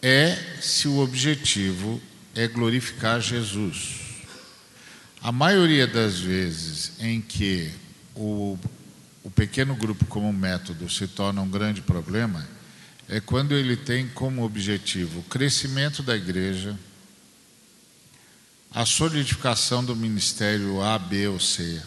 É 0.00 0.38
se 0.60 0.86
o 0.86 0.98
objetivo 0.98 2.00
é 2.34 2.46
glorificar 2.46 3.20
Jesus. 3.20 3.98
A 5.20 5.32
maioria 5.32 5.88
das 5.88 6.20
vezes 6.20 6.92
em 7.00 7.20
que 7.20 7.72
o 8.14 8.56
o 9.28 9.30
pequeno 9.30 9.76
grupo 9.76 10.06
como 10.06 10.32
método 10.32 10.88
se 10.88 11.06
torna 11.06 11.42
um 11.42 11.50
grande 11.50 11.82
problema 11.82 12.48
é 13.06 13.20
quando 13.20 13.54
ele 13.54 13.76
tem 13.76 14.08
como 14.08 14.42
objetivo 14.42 15.20
o 15.20 15.22
crescimento 15.24 16.02
da 16.02 16.16
igreja, 16.16 16.78
a 18.70 18.86
solidificação 18.86 19.84
do 19.84 19.94
ministério 19.94 20.80
A, 20.82 20.98
B 20.98 21.28
ou 21.28 21.38
C, 21.38 21.82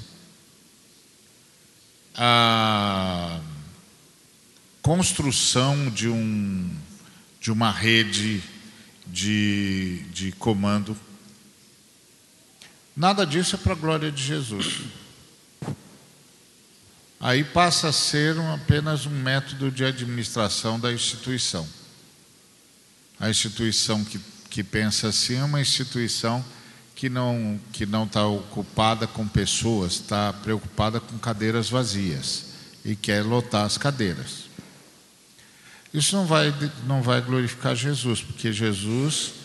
a 2.14 3.42
construção 4.84 5.90
de, 5.90 6.08
um, 6.08 6.70
de 7.40 7.52
uma 7.52 7.72
rede 7.72 8.44
de, 9.08 10.06
de 10.14 10.32
comando. 10.34 10.96
Nada 12.96 13.26
disso 13.26 13.56
é 13.56 13.58
para 13.58 13.74
a 13.74 13.76
glória 13.76 14.12
de 14.12 14.24
Jesus 14.24 15.01
aí 17.22 17.44
passa 17.44 17.90
a 17.90 17.94
ser 17.94 18.38
um, 18.40 18.52
apenas 18.52 19.06
um 19.06 19.12
método 19.12 19.70
de 19.70 19.86
administração 19.86 20.80
da 20.80 20.92
instituição. 20.92 21.68
A 23.20 23.30
instituição 23.30 24.04
que, 24.04 24.20
que 24.50 24.64
pensa 24.64 25.10
assim 25.10 25.38
é 25.38 25.44
uma 25.44 25.62
instituição 25.62 26.44
que 26.96 27.08
não 27.10 27.60
que 27.72 27.86
não 27.86 28.06
está 28.06 28.26
ocupada 28.26 29.06
com 29.06 29.28
pessoas, 29.28 29.94
está 29.94 30.34
preocupada 30.34 31.00
com 31.00 31.18
cadeiras 31.20 31.70
vazias 31.70 32.46
e 32.84 32.96
quer 32.96 33.24
lotar 33.24 33.66
as 33.66 33.78
cadeiras. 33.78 34.50
Isso 35.94 36.16
não 36.16 36.26
vai 36.26 36.54
não 36.86 37.04
vai 37.04 37.22
glorificar 37.22 37.76
Jesus, 37.76 38.22
porque 38.22 38.52
Jesus 38.52 39.41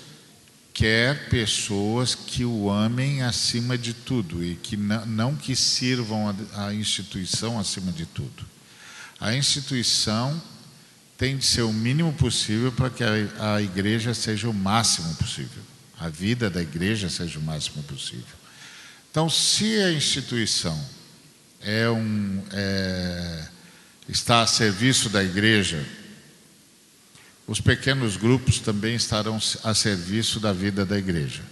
quer 0.77 1.31
pessoas 1.31 2.15
que 2.15 2.45
o 2.45 2.71
amem 2.71 3.23
acima 3.23 3.79
de 3.79 3.95
tudo 3.95 4.45
e 4.45 4.57
que 4.57 4.77
não, 4.77 5.07
não 5.07 5.35
que 5.35 5.57
sirvam 5.57 6.29
a, 6.29 6.67
a 6.67 6.75
instituição 6.75 7.59
acima 7.59 7.91
de 7.91 8.05
tudo. 8.05 8.45
A 9.19 9.35
instituição 9.35 10.41
tem 11.17 11.39
de 11.39 11.47
ser 11.47 11.63
o 11.63 11.73
mínimo 11.73 12.13
possível 12.13 12.71
para 12.71 12.91
que 12.91 13.03
a, 13.03 13.55
a 13.55 13.63
igreja 13.63 14.13
seja 14.13 14.51
o 14.51 14.53
máximo 14.53 15.15
possível, 15.15 15.63
a 15.99 16.11
vida 16.11 16.51
da 16.51 16.61
igreja 16.61 17.09
seja 17.09 17.39
o 17.39 17.43
máximo 17.43 17.83
possível. 17.85 18.37
Então, 19.11 19.31
se 19.31 19.81
a 19.81 19.91
instituição 19.91 20.79
é 21.63 21.89
um, 21.89 22.43
é, 22.53 23.49
está 24.07 24.43
a 24.43 24.47
serviço 24.47 25.09
da 25.09 25.25
igreja, 25.25 25.83
os 27.47 27.61
pequenos 27.61 28.17
grupos 28.17 28.59
também 28.59 28.97
estarão 28.97 29.39
a 29.63 29.75
serviço 29.75 30.41
da 30.41 30.53
vida 30.53 30.85
da 30.85 30.99
igreja. 30.99 31.43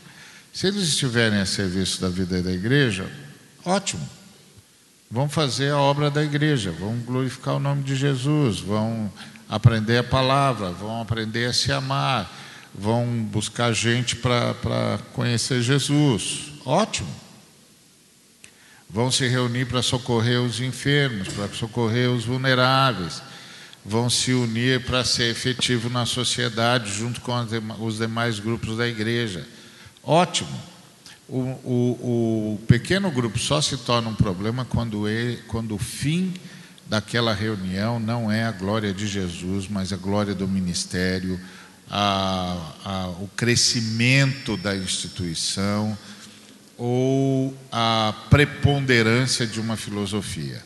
Se 0.53 0.67
eles 0.67 0.83
estiverem 0.83 1.41
a 1.41 1.47
serviço 1.47 2.01
da 2.01 2.09
vida 2.09 2.43
da 2.43 2.53
igreja, 2.53 3.11
ótimo. 3.65 4.09
Vão 5.11 5.29
fazer 5.29 5.71
a 5.71 5.79
obra 5.79 6.11
da 6.11 6.25
igreja, 6.25 6.73
vão 6.73 6.97
glorificar 6.99 7.55
o 7.55 7.61
nome 7.61 7.85
de 7.85 7.95
Jesus, 7.95 8.59
vão 8.59 9.13
aprender 9.49 9.99
a 9.99 10.05
palavra, 10.05 10.71
vão 10.71 11.01
aprender 11.01 11.47
a 11.47 11.53
se 11.53 11.71
amar, 11.71 12.33
vão 12.75 13.07
buscar 13.31 13.73
gente 13.73 14.17
para 14.17 14.99
conhecer 15.13 15.63
Jesus. 15.63 16.53
Ótimo. 16.65 17.15
Vão 18.91 19.11
se 19.11 19.27
reunir 19.29 19.67
para 19.67 19.83
socorrer 19.83 20.41
os 20.41 20.61
enfermos, 20.61 21.29
para 21.29 21.49
socorrer 21.49 22.11
os 22.11 22.25
vulneráveis, 22.25 23.23
vão 23.85 24.09
se 24.09 24.33
unir 24.33 24.85
para 24.85 25.05
ser 25.05 25.31
efetivo 25.31 25.91
na 25.91 26.07
sociedade 26.07 26.93
junto 26.93 27.21
com 27.21 27.35
os 27.81 27.99
demais 27.99 28.39
grupos 28.39 28.79
da 28.79 28.89
igreja. 28.89 29.47
Ótimo. 30.03 30.75
O, 31.29 31.39
o, 31.39 32.55
o 32.55 32.67
pequeno 32.67 33.11
grupo 33.11 33.39
só 33.39 33.61
se 33.61 33.77
torna 33.79 34.09
um 34.09 34.15
problema 34.15 34.65
quando, 34.65 35.09
ele, 35.09 35.43
quando 35.49 35.75
o 35.75 35.79
fim 35.79 36.35
daquela 36.87 37.33
reunião 37.33 37.99
não 37.99 38.31
é 38.31 38.45
a 38.45 38.53
glória 38.53 38.93
de 38.93 39.07
Jesus, 39.07 39.69
mas 39.69 39.93
a 39.93 39.97
glória 39.97 40.35
do 40.35 40.47
ministério, 40.47 41.41
a, 41.91 42.73
a, 42.85 43.09
o 43.21 43.29
crescimento 43.37 44.57
da 44.57 44.77
instituição 44.77 45.97
ou 46.77 47.57
a 47.71 48.15
preponderância 48.29 49.47
de 49.47 49.61
uma 49.61 49.77
filosofia. 49.77 50.63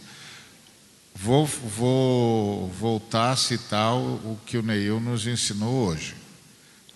Vou, 1.21 1.45
vou 1.47 2.69
voltar 2.69 3.33
a 3.33 3.37
citar 3.37 3.93
o, 3.93 4.39
que 4.47 4.57
o 4.57 4.63
Neil 4.63 5.01
nos 5.01 5.27
ensinou 5.27 5.89
hoje. 5.89 6.15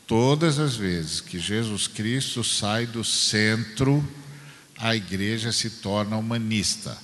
Todas 0.06 0.60
as 0.60 0.76
vezes 0.76 1.20
que 1.20 1.40
Jesus 1.40 1.88
Cristo 1.88 2.44
sai 2.44 2.86
do 2.86 3.02
centro, 3.02 4.06
a 4.78 4.94
igreja 4.94 5.50
se 5.50 5.68
torna 5.68 6.16
humanista. 6.16 6.96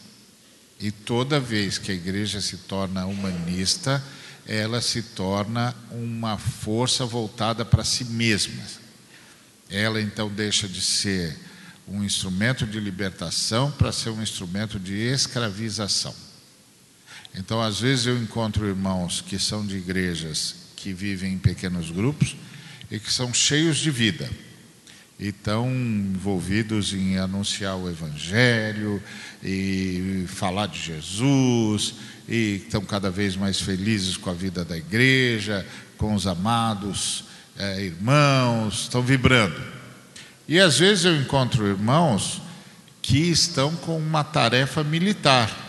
E 0.78 0.92
toda 0.92 1.40
vez 1.40 1.76
que 1.76 1.90
a 1.90 1.94
igreja 1.94 2.40
se 2.40 2.56
torna 2.56 3.04
humanista, 3.04 4.00
ela 4.46 4.80
se 4.80 5.02
torna 5.02 5.75
uma 5.90 6.38
força 6.38 7.04
voltada 7.04 7.64
para 7.64 7.82
si 7.82 8.04
mesma. 8.04 8.62
Ela 9.68 10.00
então 10.00 10.30
deixa 10.30 10.68
de 10.68 10.80
ser 10.80 11.37
um 11.88 12.04
instrumento 12.04 12.64
de 12.64 12.78
libertação 12.78 13.72
para 13.72 13.90
ser 13.90 14.10
um 14.10 14.22
instrumento 14.22 14.78
de 14.78 14.94
escravização. 14.94 16.27
Então, 17.35 17.61
às 17.61 17.80
vezes, 17.80 18.06
eu 18.06 18.16
encontro 18.18 18.66
irmãos 18.66 19.20
que 19.20 19.38
são 19.38 19.66
de 19.66 19.76
igrejas 19.76 20.54
que 20.76 20.92
vivem 20.92 21.35
em 21.35 21.38
pequenos 21.38 21.90
grupos 21.90 22.37
e 22.90 22.99
que 22.99 23.12
são 23.12 23.32
cheios 23.35 23.78
de 23.78 23.90
vida 23.90 24.28
e 25.18 25.28
estão 25.28 25.68
envolvidos 25.68 26.92
em 26.92 27.18
anunciar 27.18 27.76
o 27.76 27.90
Evangelho 27.90 29.02
e 29.42 30.25
falar 30.28 30.66
de 30.66 30.80
Jesus 30.80 31.94
e 32.28 32.62
estão 32.64 32.82
cada 32.82 33.11
vez 33.11 33.35
mais 33.35 33.61
felizes 33.61 34.16
com 34.16 34.30
a 34.30 34.35
vida 34.35 34.64
da 34.64 34.76
igreja, 34.76 35.66
com 35.97 36.14
os 36.14 36.26
amados 36.26 37.25
é, 37.56 37.82
irmãos, 37.82 38.83
estão 38.83 39.02
vibrando. 39.02 39.61
E 40.46 40.61
às 40.61 40.79
vezes 40.79 41.05
eu 41.05 41.16
encontro 41.16 41.66
irmãos 41.66 42.40
que 43.02 43.18
estão 43.18 43.74
com 43.74 43.98
uma 43.98 44.22
tarefa 44.22 44.85
militar 44.85 45.67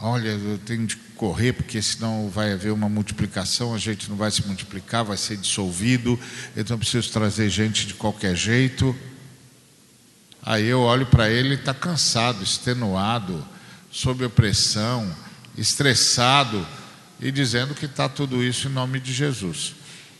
Olha, 0.00 0.28
eu 0.28 0.58
tenho 0.58 0.86
de 0.86 0.94
correr 1.16 1.52
porque 1.52 1.82
senão 1.82 2.30
vai 2.30 2.52
haver 2.52 2.72
uma 2.72 2.88
multiplicação, 2.88 3.74
a 3.74 3.78
gente 3.78 4.08
não 4.08 4.16
vai 4.16 4.30
se 4.30 4.46
multiplicar, 4.46 5.02
vai 5.02 5.16
ser 5.16 5.36
dissolvido, 5.36 6.18
então 6.56 6.78
preciso 6.78 7.10
trazer 7.10 7.50
gente 7.50 7.84
de 7.84 7.94
qualquer 7.94 8.36
jeito. 8.36 8.94
Aí 10.40 10.66
eu 10.66 10.82
olho 10.82 11.04
para 11.06 11.28
ele, 11.28 11.56
está 11.56 11.74
cansado, 11.74 12.44
extenuado, 12.44 13.44
sob 13.90 14.24
opressão, 14.24 15.12
estressado 15.56 16.64
e 17.18 17.32
dizendo 17.32 17.74
que 17.74 17.86
está 17.86 18.08
tudo 18.08 18.40
isso 18.40 18.68
em 18.68 18.72
nome 18.72 19.00
de 19.00 19.12
Jesus. 19.12 19.74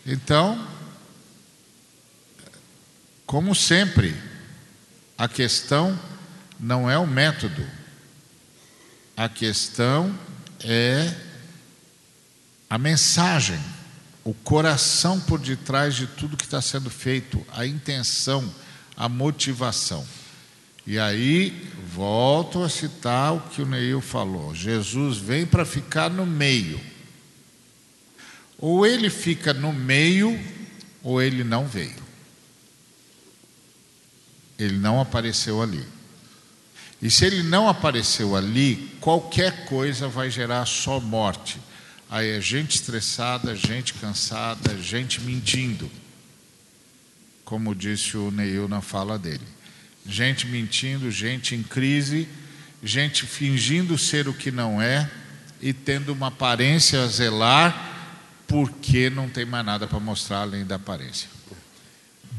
Então, 0.05 0.67
como 3.25 3.55
sempre, 3.55 4.17
a 5.17 5.29
questão 5.29 5.97
não 6.59 6.91
é 6.91 6.99
o 6.99 7.07
método, 7.07 7.78
a 9.19 9.29
questão 9.29 10.17
é 10.61 11.13
a 12.71 12.79
mensagem, 12.79 13.59
o 14.23 14.33
coração 14.33 15.19
por 15.19 15.41
detrás 15.41 15.97
de 15.97 16.07
tudo 16.07 16.37
que 16.37 16.45
está 16.45 16.63
sendo 16.63 16.89
feito, 16.89 17.45
a 17.51 17.67
intenção, 17.67 18.49
a 18.97 19.09
motivação. 19.09 20.07
E 20.87 21.01
aí, 21.01 21.69
volto 21.93 22.63
a 22.63 22.69
citar 22.69 23.35
o 23.35 23.41
que 23.41 23.61
o 23.61 23.67
Neil 23.67 24.01
falou: 24.01 24.55
Jesus 24.55 25.19
vem 25.19 25.45
para 25.45 25.65
ficar 25.65 26.09
no 26.09 26.25
meio. 26.25 26.81
Ou 28.57 28.87
ele 28.87 29.11
fica 29.11 29.53
no 29.53 29.73
meio, 29.73 30.39
ou 31.03 31.21
ele 31.21 31.43
não 31.43 31.67
veio. 31.67 32.07
Ele 34.57 34.79
não 34.79 35.01
apareceu 35.01 35.61
ali. 35.61 35.98
E 37.01 37.11
se 37.11 37.25
ele 37.25 37.43
não 37.43 37.69
apareceu 37.69 38.35
ali, 38.35 38.97
qualquer 39.01 39.67
coisa 39.67 40.09
vai 40.09 40.31
gerar 40.31 40.67
só 40.67 40.99
morte. 40.99 41.59
Aí 42.11 42.31
é 42.31 42.41
gente 42.41 42.75
estressada, 42.75 43.55
gente 43.55 43.95
cansada, 43.95 44.77
gente 44.79 45.21
mentindo. 45.21 45.89
Como 47.45 47.75
disse 47.75 48.17
o 48.17 48.31
Neil 48.31 48.67
na 48.67 48.81
fala 48.81 49.19
dele. 49.19 49.47
Gente 50.05 50.47
mentindo, 50.47 51.11
gente 51.11 51.55
em 51.55 51.63
crise, 51.63 52.27
gente 52.83 53.27
fingindo 53.27 53.97
ser 53.97 54.27
o 54.27 54.35
que 54.35 54.51
não 54.51 54.81
é 54.81 55.09
e 55.61 55.73
tendo 55.73 56.13
uma 56.13 56.29
aparência 56.29 57.03
a 57.03 57.07
zelar 57.07 57.95
porque 58.47 59.11
não 59.11 59.29
tem 59.29 59.45
mais 59.45 59.65
nada 59.65 59.87
para 59.87 60.01
mostrar 60.01 60.39
além 60.39 60.65
da 60.65 60.77
aparência. 60.77 61.29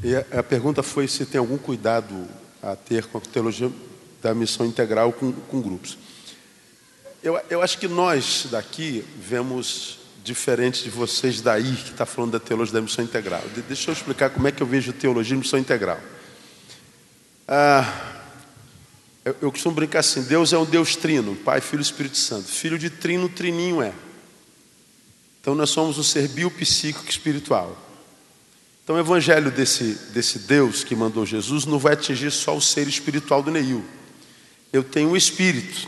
E 0.04 0.16
a 0.16 0.42
pergunta 0.42 0.82
foi 0.82 1.08
se 1.08 1.26
tem 1.26 1.38
algum 1.40 1.58
cuidado 1.58 2.28
a 2.62 2.76
ter 2.76 3.06
com 3.06 3.20
a 3.20 3.22
teologia 3.22 3.72
da 4.22 4.34
missão 4.34 4.66
integral 4.66 5.14
com, 5.14 5.32
com 5.32 5.62
grupos. 5.62 5.98
Eu, 7.22 7.40
eu 7.50 7.62
acho 7.62 7.78
que 7.78 7.88
nós 7.88 8.48
daqui 8.50 9.04
vemos 9.18 10.00
diferente 10.24 10.84
de 10.84 10.90
vocês 10.90 11.42
daí, 11.42 11.76
que 11.76 11.92
está 11.92 12.06
falando 12.06 12.32
da 12.32 12.40
teologia 12.40 12.74
da 12.74 12.82
missão 12.82 13.04
integral. 13.04 13.42
De, 13.54 13.62
deixa 13.62 13.90
eu 13.90 13.94
explicar 13.94 14.30
como 14.30 14.48
é 14.48 14.52
que 14.52 14.62
eu 14.62 14.68
vejo 14.68 14.94
teologia 14.94 15.36
e 15.36 15.40
missão 15.40 15.60
integral. 15.60 16.00
Ah, 17.48 18.22
eu, 19.26 19.36
eu 19.42 19.52
costumo 19.52 19.76
brincar 19.76 20.00
assim: 20.00 20.24
Deus 20.24 20.54
é 20.54 20.58
um 20.58 20.66
Deus 20.66 20.96
trino, 20.96 21.36
Pai, 21.36 21.62
Filho 21.62 21.82
e 21.82 21.84
Espírito 21.84 22.18
Santo. 22.18 22.48
Filho 22.48 22.78
de 22.78 22.90
trino, 22.90 23.28
trininho 23.28 23.82
é. 23.82 23.94
Então 25.42 25.56
nós 25.56 25.70
somos 25.70 25.98
um 25.98 26.04
ser 26.04 26.28
biopsíquico 26.28 27.10
espiritual. 27.10 27.78
Então 28.84 28.96
o 28.96 29.00
evangelho 29.00 29.52
desse, 29.52 29.94
desse 30.14 30.40
Deus 30.40 30.84
que 30.84 30.96
mandou 30.96 31.26
Jesus 31.26 31.66
não 31.66 31.80
vai 31.80 31.94
atingir 31.94 32.32
só 32.32 32.56
o 32.56 32.62
ser 32.62 32.88
espiritual 32.88 33.42
do 33.42 33.52
Neil 33.52 33.84
eu 34.72 34.84
tenho 34.84 35.10
um 35.10 35.16
espírito, 35.16 35.88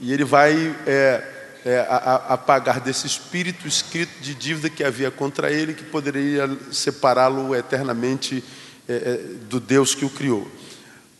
e 0.00 0.12
ele 0.12 0.24
vai 0.24 0.74
é, 0.86 1.36
é, 1.64 1.86
apagar 2.28 2.80
desse 2.80 3.06
espírito 3.06 3.66
escrito 3.66 4.20
de 4.20 4.34
dívida 4.34 4.70
que 4.70 4.84
havia 4.84 5.10
contra 5.10 5.50
ele, 5.50 5.74
que 5.74 5.84
poderia 5.84 6.48
separá-lo 6.70 7.54
eternamente 7.54 8.42
é, 8.88 8.94
é, 8.94 9.16
do 9.48 9.58
Deus 9.58 9.94
que 9.94 10.04
o 10.04 10.10
criou. 10.10 10.48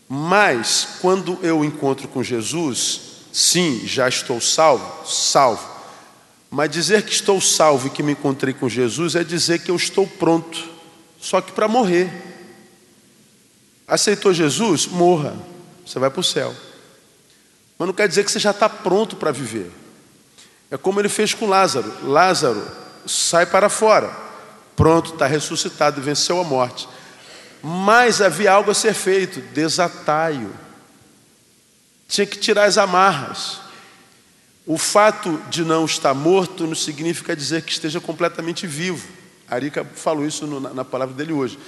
Mas, 0.09 0.99
quando 1.01 1.39
eu 1.43 1.65
encontro 1.65 2.07
com 2.07 2.23
Jesus, 2.23 3.01
sim, 3.33 3.83
já 3.85 4.09
estou 4.09 4.41
salvo, 4.41 5.05
salvo. 5.05 5.69
Mas 6.49 6.71
dizer 6.71 7.03
que 7.03 7.13
estou 7.13 7.41
salvo 7.41 7.89
e 7.89 7.91
que 7.91 8.03
me 8.03 8.13
encontrei 8.13 8.55
com 8.55 8.69
Jesus 8.69 9.17
é 9.17 9.25
dizer 9.25 9.59
que 9.59 9.71
eu 9.71 9.77
estou 9.77 10.07
pronto, 10.07 10.65
só 11.21 11.41
que 11.41 11.51
para 11.51 11.67
morrer. 11.67 12.09
Aceitou 13.89 14.33
Jesus? 14.33 14.87
Morra, 14.87 15.37
você 15.85 15.99
vai 15.99 16.09
para 16.09 16.21
o 16.21 16.25
céu. 16.25 16.55
Mas 17.79 17.87
não 17.87 17.95
quer 17.95 18.09
dizer 18.09 18.25
que 18.25 18.31
você 18.31 18.39
já 18.39 18.51
está 18.51 18.69
pronto 18.69 19.17
para 19.17 19.31
viver. 19.31 19.71
É 20.71 20.77
como 20.77 21.01
ele 21.01 21.09
fez 21.09 21.35
com 21.35 21.47
Lázaro. 21.47 21.93
Lázaro 22.03 22.67
sai 23.07 23.47
para 23.47 23.69
fora, 23.69 24.11
pronto, 24.75 25.13
está 25.13 25.27
ressuscitado, 25.27 26.01
venceu 26.03 26.41
a 26.41 26.45
morte. 26.45 26.89
Mas 27.63 28.21
havia 28.21 28.53
algo 28.53 28.71
a 28.71 28.75
ser 28.75 28.95
feito: 28.95 29.41
desataio. 29.53 30.53
Tinha 32.09 32.27
que 32.27 32.39
tirar 32.39 32.65
as 32.65 32.79
amarras. 32.79 33.61
O 34.67 34.77
fato 34.77 35.41
de 35.49 35.65
não 35.65 35.85
estar 35.85 36.13
morto 36.15 36.67
não 36.67 36.75
significa 36.75 37.37
dizer 37.37 37.63
que 37.63 37.73
esteja 37.73 38.01
completamente 38.01 38.67
vivo. 38.67 39.07
Arica 39.49 39.85
falou 39.95 40.27
isso 40.27 40.47
no, 40.47 40.59
na, 40.59 40.75
na 40.75 40.85
palavra 40.85 41.15
dele 41.15 41.33
hoje. 41.33 41.59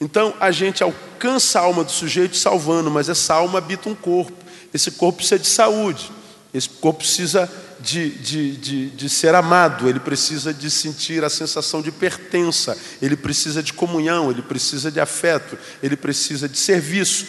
Então 0.00 0.34
a 0.40 0.50
gente 0.50 0.82
alcança 0.82 1.58
a 1.58 1.62
alma 1.62 1.84
do 1.84 1.90
sujeito 1.90 2.36
salvando, 2.36 2.90
mas 2.90 3.08
essa 3.08 3.34
alma 3.34 3.58
habita 3.58 3.88
um 3.88 3.94
corpo. 3.94 4.45
Esse 4.76 4.90
corpo 4.90 5.16
precisa 5.16 5.38
de 5.38 5.46
saúde, 5.46 6.12
esse 6.52 6.68
corpo 6.68 6.98
precisa 6.98 7.50
de, 7.80 8.10
de, 8.10 8.56
de, 8.58 8.90
de, 8.90 9.08
ser 9.08 9.34
amado, 9.34 9.88
ele 9.88 9.98
precisa 9.98 10.52
de 10.52 10.70
sentir 10.70 11.24
a 11.24 11.30
sensação 11.30 11.80
de 11.80 11.90
pertença, 11.90 12.76
ele 13.00 13.16
precisa 13.16 13.62
de 13.62 13.72
comunhão, 13.72 14.30
ele 14.30 14.42
precisa 14.42 14.90
de 14.90 15.00
afeto, 15.00 15.56
ele 15.82 15.96
precisa 15.96 16.46
de 16.46 16.58
serviço. 16.58 17.26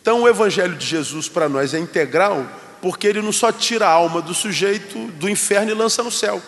Então 0.00 0.22
o 0.22 0.28
Evangelho 0.28 0.74
de 0.74 0.86
Jesus 0.86 1.28
para 1.28 1.50
nós 1.50 1.74
é 1.74 1.78
integral, 1.78 2.50
porque 2.80 3.06
ele 3.06 3.20
não 3.20 3.32
só 3.32 3.52
tira 3.52 3.86
a 3.86 3.90
alma 3.90 4.22
do 4.22 4.32
sujeito 4.32 5.08
do 5.18 5.28
inferno 5.28 5.70
e 5.70 5.74
lança 5.74 6.02
no 6.02 6.10
céu 6.10 6.42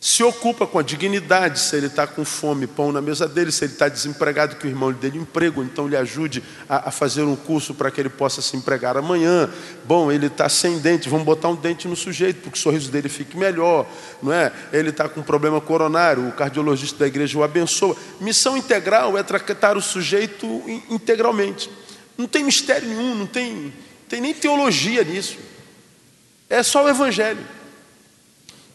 se 0.00 0.22
ocupa 0.22 0.64
com 0.64 0.78
a 0.78 0.82
dignidade, 0.82 1.58
se 1.58 1.74
ele 1.74 1.88
está 1.88 2.06
com 2.06 2.24
fome, 2.24 2.68
pão 2.68 2.92
na 2.92 3.02
mesa 3.02 3.26
dele, 3.26 3.50
se 3.50 3.64
ele 3.64 3.72
está 3.72 3.88
desempregado, 3.88 4.54
que 4.54 4.64
o 4.64 4.70
irmão 4.70 4.90
lhe 4.90 4.96
dê 4.96 5.08
emprego, 5.08 5.60
então 5.60 5.88
lhe 5.88 5.96
ajude 5.96 6.40
a, 6.68 6.88
a, 6.88 6.90
fazer 6.92 7.22
um 7.22 7.34
curso 7.34 7.74
para 7.74 7.90
que 7.90 8.00
ele 8.00 8.08
possa 8.08 8.40
se 8.40 8.56
empregar 8.56 8.96
amanhã. 8.96 9.50
Bom, 9.84 10.12
ele 10.12 10.26
está 10.26 10.48
sem 10.48 10.78
dente, 10.78 11.08
vamos 11.08 11.26
botar 11.26 11.48
um 11.48 11.56
dente 11.56 11.88
no 11.88 11.96
sujeito, 11.96 12.42
porque 12.42 12.56
o 12.56 12.62
sorriso 12.62 12.92
dele 12.92 13.08
fique 13.08 13.36
melhor, 13.36 13.90
não 14.22 14.32
é? 14.32 14.52
Ele 14.72 14.90
está 14.90 15.08
com 15.08 15.20
problema 15.20 15.60
coronário, 15.60 16.28
o 16.28 16.32
cardiologista 16.32 17.00
da 17.00 17.06
igreja 17.08 17.36
o 17.36 17.42
abençoa. 17.42 17.96
Missão 18.20 18.56
integral 18.56 19.18
é 19.18 19.22
tratar 19.24 19.76
o 19.76 19.82
sujeito 19.82 20.46
integralmente. 20.88 21.68
Não 22.16 22.28
tem 22.28 22.44
mistério 22.44 22.88
nenhum, 22.88 23.16
não 23.16 23.26
tem, 23.26 23.72
tem 24.08 24.20
nem 24.20 24.32
teologia 24.32 25.02
nisso. 25.02 25.38
É 26.48 26.62
só 26.62 26.84
o 26.84 26.88
evangelho. 26.88 27.57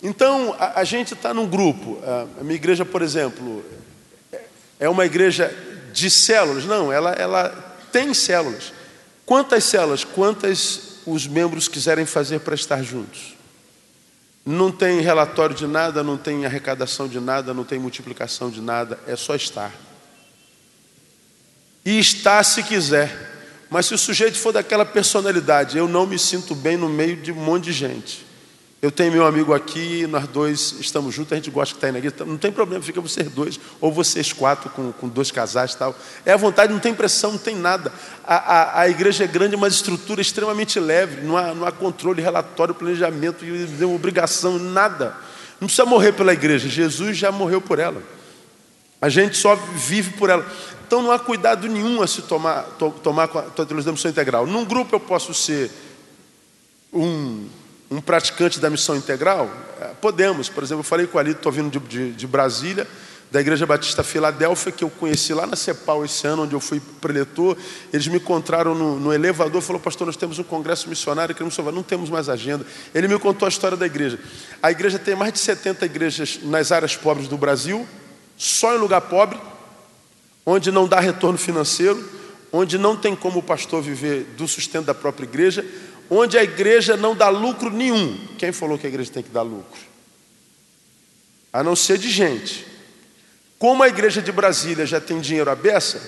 Então, 0.04 0.54
a, 0.60 0.82
a 0.82 0.84
gente 0.84 1.14
está 1.14 1.34
num 1.34 1.48
grupo. 1.48 1.98
A, 2.06 2.44
minha 2.44 2.56
igreja, 2.56 2.84
por 2.84 3.02
exemplo, 3.02 3.64
é 4.78 4.90
uma 4.90 5.06
igreja 5.06 5.56
de 5.94 6.10
células. 6.10 6.66
Não, 6.66 6.92
ela, 6.92 7.12
ela 7.14 7.50
tem 7.90 8.14
células. 8.14 8.74
Quantas 9.26 9.64
células? 9.64 10.04
Quantas 10.04 11.00
os 11.06 11.26
membros 11.26 11.70
quiserem 11.70 12.06
fazer 12.06 12.42
para 12.42 12.54
estar 12.54 12.84
juntos? 12.84 13.38
Não 14.46 14.70
tem 14.70 15.00
relatório 15.00 15.56
de 15.56 15.66
nada, 15.66 16.04
não 16.04 16.18
tem 16.18 16.46
arrecadação 16.46 17.08
de 17.08 17.22
nada, 17.22 17.54
não 17.54 17.64
tem 17.64 17.80
multiplicação 17.80 18.50
de 18.50 18.60
nada, 18.60 19.00
é 19.08 19.16
só 19.16 19.36
estar. 19.36 19.72
E 21.86 21.98
estar 21.98 22.44
se 22.44 22.62
quiser. 22.62 23.32
Mas 23.70 23.86
se 23.86 23.94
o 23.94 23.98
sujeito 23.98 24.38
for 24.38 24.52
daquela 24.52 24.86
personalidade, 24.86 25.78
eu 25.78 25.88
não 25.88 26.06
me 26.06 26.20
sinto 26.20 26.54
bem 26.54 26.76
no 26.76 26.90
meio 26.90 27.16
de 27.16 27.32
um 27.32 27.36
monte 27.36 27.66
de 27.66 27.72
gente. 27.72 28.23
Eu 28.84 28.92
tenho 28.92 29.14
meu 29.14 29.26
amigo 29.26 29.54
aqui, 29.54 30.06
nós 30.08 30.28
dois 30.28 30.76
estamos 30.78 31.16
juntos, 31.16 31.32
a 31.32 31.38
gente 31.38 31.50
gosta 31.50 31.74
estar 31.74 31.88
aí 31.88 31.94
na 31.94 32.00
igreja. 32.00 32.26
Não 32.26 32.38
tem 32.38 32.52
problema, 32.52 32.84
fica 32.84 33.00
vocês 33.00 33.32
dois, 33.32 33.58
ou 33.80 33.94
vocês 33.94 34.34
quatro 34.34 34.70
com, 34.72 34.92
com 34.92 35.08
dois 35.08 35.32
casais 35.32 35.72
e 35.72 35.78
tal. 35.78 35.96
É 36.26 36.34
a 36.34 36.36
vontade, 36.36 36.74
não 36.74 36.82
tem 36.82 36.94
pressão, 36.94 37.32
não 37.32 37.38
tem 37.38 37.56
nada. 37.56 37.94
A, 38.26 38.36
a, 38.36 38.82
a 38.82 38.90
igreja 38.90 39.24
é 39.24 39.28
grande, 39.28 39.56
mas 39.56 39.72
a 39.72 39.76
estrutura 39.78 40.20
é 40.20 40.24
extremamente 40.24 40.82
leve, 40.82 41.22
não 41.22 41.38
há, 41.38 41.54
não 41.54 41.66
há 41.66 41.72
controle, 41.72 42.22
relatório, 42.22 42.76
planejamento, 42.76 43.46
obrigação, 43.86 44.60
nada. 44.60 45.16
Não 45.62 45.68
precisa 45.70 45.86
morrer 45.86 46.12
pela 46.12 46.34
igreja, 46.34 46.68
Jesus 46.68 47.16
já 47.16 47.32
morreu 47.32 47.62
por 47.62 47.80
ela. 47.80 48.04
A 49.02 49.08
gente 49.08 49.38
só 49.38 49.56
vive 49.56 50.12
por 50.18 50.30
ela. 50.30 50.46
Então 50.86 51.02
não 51.02 51.14
há 51.14 51.20
cuidado 51.20 51.70
nenhum 51.70 52.02
a 52.02 52.08
se 52.08 52.22
tomar, 52.24 52.64
to, 52.78 52.94
tomar 53.02 53.30
com 53.30 53.40
a 53.40 53.44
teologia 53.44 53.86
da 53.86 53.92
missão 53.94 54.12
integral. 54.12 54.46
Num 54.46 54.66
grupo 54.66 54.94
eu 54.94 55.00
posso 55.00 55.34
ser 55.34 55.72
um 56.92 57.48
um 57.90 58.02
praticante 58.02 58.60
da 58.60 58.70
missão 58.70 58.96
integral? 58.96 59.50
É, 59.80 59.92
podemos. 60.02 60.50
Por 60.50 60.64
exemplo, 60.64 60.80
eu 60.80 60.84
falei 60.84 61.08
com 61.08 61.18
o 61.18 61.20
Alito, 61.20 61.38
estou 61.38 61.52
vindo 61.52 61.80
de, 61.80 61.88
de, 61.88 62.12
de, 62.12 62.28
Brasília, 62.28 62.88
da 63.32 63.42
Igreja 63.42 63.66
Batista 63.66 64.04
Filadélfia, 64.04 64.72
que 64.72 64.84
eu 64.84 64.90
conheci 64.90 65.34
lá 65.34 65.46
na 65.46 65.56
CEPAL 65.56 66.06
esse 66.06 66.26
ano, 66.28 66.44
onde 66.44 66.54
eu 66.54 66.60
fui 66.60 66.82
preletor. 67.02 67.58
Eles 67.92 68.08
me 68.08 68.18
encontraram 68.18 68.76
no, 68.76 69.00
no 69.00 69.14
elevador 69.14 69.62
falou, 69.62 69.82
pastor, 69.82 70.08
nós 70.08 70.18
temos 70.18 70.40
um 70.40 70.44
congresso 70.44 70.88
missionário, 70.90 71.34
queremos 71.34 71.56
salvar, 71.56 71.74
não 71.74 71.84
temos 71.84 72.10
mais 72.10 72.30
agenda. 72.30 72.66
Ele 72.94 73.08
me 73.08 73.18
contou 73.20 73.46
a 73.46 73.50
história 73.50 73.78
da 73.78 73.86
igreja. 73.86 74.20
A 74.62 74.72
igreja 74.72 75.00
tem 75.00 75.16
mais 75.16 75.34
de 75.34 75.40
70 75.40 75.86
igrejas 75.86 76.40
nas 76.44 76.72
áreas 76.72 76.96
pobres 76.96 77.28
do 77.28 77.38
Brasil, 77.38 77.88
só 78.38 78.76
em 78.76 78.78
lugar 78.78 79.02
pobre, 79.02 79.40
onde 80.46 80.72
não 80.72 80.88
dá 80.88 81.00
retorno 81.00 81.38
financeiro, 81.38 82.04
onde 82.52 82.78
não 82.78 82.96
tem 82.96 83.16
como 83.16 83.40
o 83.40 83.44
pastor 83.44 83.82
viver 83.82 84.28
do 84.38 84.48
sustento 84.48 84.86
da 84.86 84.94
própria 84.94 85.26
igreja, 85.26 85.66
onde 86.10 86.38
a 86.38 86.44
igreja 86.44 86.98
não 86.98 87.16
dá 87.16 87.30
lucro 87.30 87.70
nenhum. 87.70 88.18
Quem 88.38 88.52
falou 88.52 88.78
que 88.78 88.86
a 88.86 88.90
igreja 88.90 89.12
tem 89.12 89.24
que 89.24 89.30
dar 89.30 89.42
lucro? 89.42 89.80
A 91.52 91.64
não 91.64 91.76
ser 91.76 91.98
de 91.98 92.10
gente. 92.10 92.66
Como 93.60 93.84
a 93.84 93.88
igreja 93.88 94.22
de 94.22 94.32
Brasília 94.32 94.86
já 94.86 95.00
tem 95.00 95.20
dinheiro 95.20 95.50
à 95.50 95.56
beça, 95.56 96.02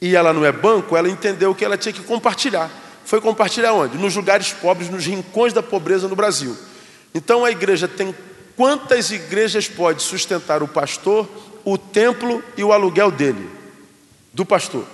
e 0.00 0.16
ela 0.16 0.32
não 0.32 0.44
é 0.44 0.52
banco, 0.52 0.96
ela 0.96 1.08
entendeu 1.08 1.54
que 1.54 1.64
ela 1.64 1.76
tinha 1.76 1.92
que 1.92 2.02
compartilhar. 2.02 2.70
Foi 3.04 3.20
compartilhar 3.20 3.72
onde? 3.72 3.98
Nos 3.98 4.16
lugares 4.16 4.52
pobres, 4.52 4.88
nos 4.88 5.04
rincões 5.04 5.52
da 5.52 5.62
pobreza 5.62 6.08
no 6.08 6.16
Brasil. 6.16 6.56
Então 7.14 7.44
a 7.44 7.50
igreja 7.50 7.86
tem 7.86 8.14
quantas 8.56 9.10
igrejas 9.10 9.68
pode 9.68 10.02
sustentar 10.02 10.62
o 10.62 10.68
pastor, 10.68 11.28
o 11.64 11.76
templo 11.76 12.42
e 12.56 12.64
o 12.64 12.72
aluguel 12.72 13.10
dele, 13.10 13.50
do 14.32 14.46
pastor? 14.46 14.86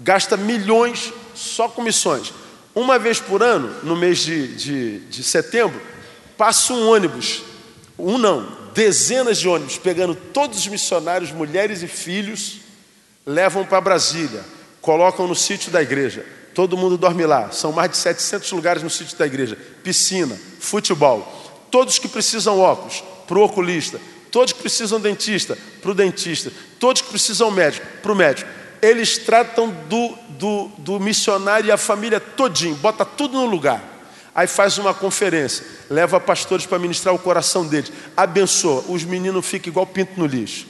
Gasta 0.00 0.36
milhões 0.36 1.12
só 1.34 1.68
com 1.68 1.82
missões. 1.82 2.32
Uma 2.74 2.98
vez 2.98 3.20
por 3.20 3.42
ano, 3.42 3.74
no 3.82 3.94
mês 3.94 4.20
de, 4.20 4.48
de, 4.56 4.98
de 5.00 5.22
setembro, 5.22 5.80
passa 6.38 6.72
um 6.72 6.88
ônibus, 6.88 7.42
um 7.98 8.16
não, 8.16 8.48
dezenas 8.72 9.38
de 9.38 9.46
ônibus, 9.46 9.76
pegando 9.76 10.14
todos 10.14 10.60
os 10.60 10.66
missionários, 10.66 11.30
mulheres 11.32 11.82
e 11.82 11.86
filhos, 11.86 12.60
levam 13.26 13.64
para 13.64 13.80
Brasília, 13.80 14.42
colocam 14.80 15.28
no 15.28 15.34
sítio 15.34 15.70
da 15.70 15.82
igreja. 15.82 16.24
Todo 16.54 16.76
mundo 16.76 16.96
dorme 16.96 17.24
lá. 17.26 17.50
São 17.50 17.72
mais 17.72 17.90
de 17.90 17.96
700 17.98 18.50
lugares 18.52 18.82
no 18.82 18.90
sítio 18.90 19.16
da 19.16 19.26
igreja. 19.26 19.56
Piscina, 19.82 20.38
futebol. 20.58 21.40
Todos 21.70 21.98
que 21.98 22.08
precisam 22.08 22.58
óculos, 22.58 23.02
para 23.26 23.38
o 23.38 23.44
oculista. 23.44 24.00
Todos 24.30 24.52
que 24.52 24.60
precisam 24.60 24.98
dentista, 24.98 25.56
para 25.80 25.90
o 25.90 25.94
dentista. 25.94 26.50
Todos 26.78 27.02
que 27.02 27.08
precisam 27.08 27.50
médico, 27.50 27.86
para 28.02 28.12
o 28.12 28.16
médico 28.16 28.48
eles 28.82 29.16
tratam 29.16 29.70
do, 29.88 30.18
do, 30.30 30.68
do 30.78 30.98
missionário 30.98 31.68
e 31.68 31.70
a 31.70 31.76
família 31.76 32.18
todinho, 32.18 32.74
bota 32.74 33.04
tudo 33.04 33.38
no 33.38 33.46
lugar. 33.46 33.80
Aí 34.34 34.48
faz 34.48 34.76
uma 34.76 34.92
conferência, 34.92 35.64
leva 35.88 36.18
pastores 36.18 36.66
para 36.66 36.80
ministrar 36.80 37.14
o 37.14 37.18
coração 37.18 37.64
deles, 37.64 37.92
abençoa, 38.16 38.82
os 38.88 39.04
meninos 39.04 39.46
ficam 39.46 39.70
igual 39.70 39.86
pinto 39.86 40.18
no 40.18 40.26
lixo. 40.26 40.66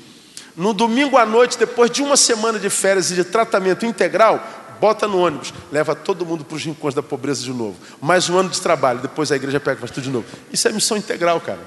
No 0.54 0.74
domingo 0.74 1.16
à 1.16 1.24
noite, 1.24 1.56
depois 1.56 1.90
de 1.90 2.02
uma 2.02 2.16
semana 2.16 2.58
de 2.58 2.68
férias 2.68 3.10
e 3.10 3.14
de 3.14 3.24
tratamento 3.24 3.86
integral, 3.86 4.44
bota 4.78 5.08
no 5.08 5.18
ônibus, 5.18 5.54
leva 5.70 5.94
todo 5.94 6.26
mundo 6.26 6.44
para 6.44 6.56
os 6.56 6.62
rincões 6.62 6.92
da 6.92 7.02
pobreza 7.02 7.42
de 7.42 7.52
novo. 7.52 7.76
Mais 8.00 8.28
um 8.28 8.36
ano 8.36 8.50
de 8.50 8.60
trabalho, 8.60 8.98
depois 8.98 9.32
a 9.32 9.36
igreja 9.36 9.58
pega 9.58 9.76
e 9.76 9.80
faz 9.80 9.90
tudo 9.90 10.04
de 10.04 10.10
novo. 10.10 10.26
Isso 10.52 10.68
é 10.68 10.72
missão 10.72 10.96
integral, 10.96 11.40
cara. 11.40 11.60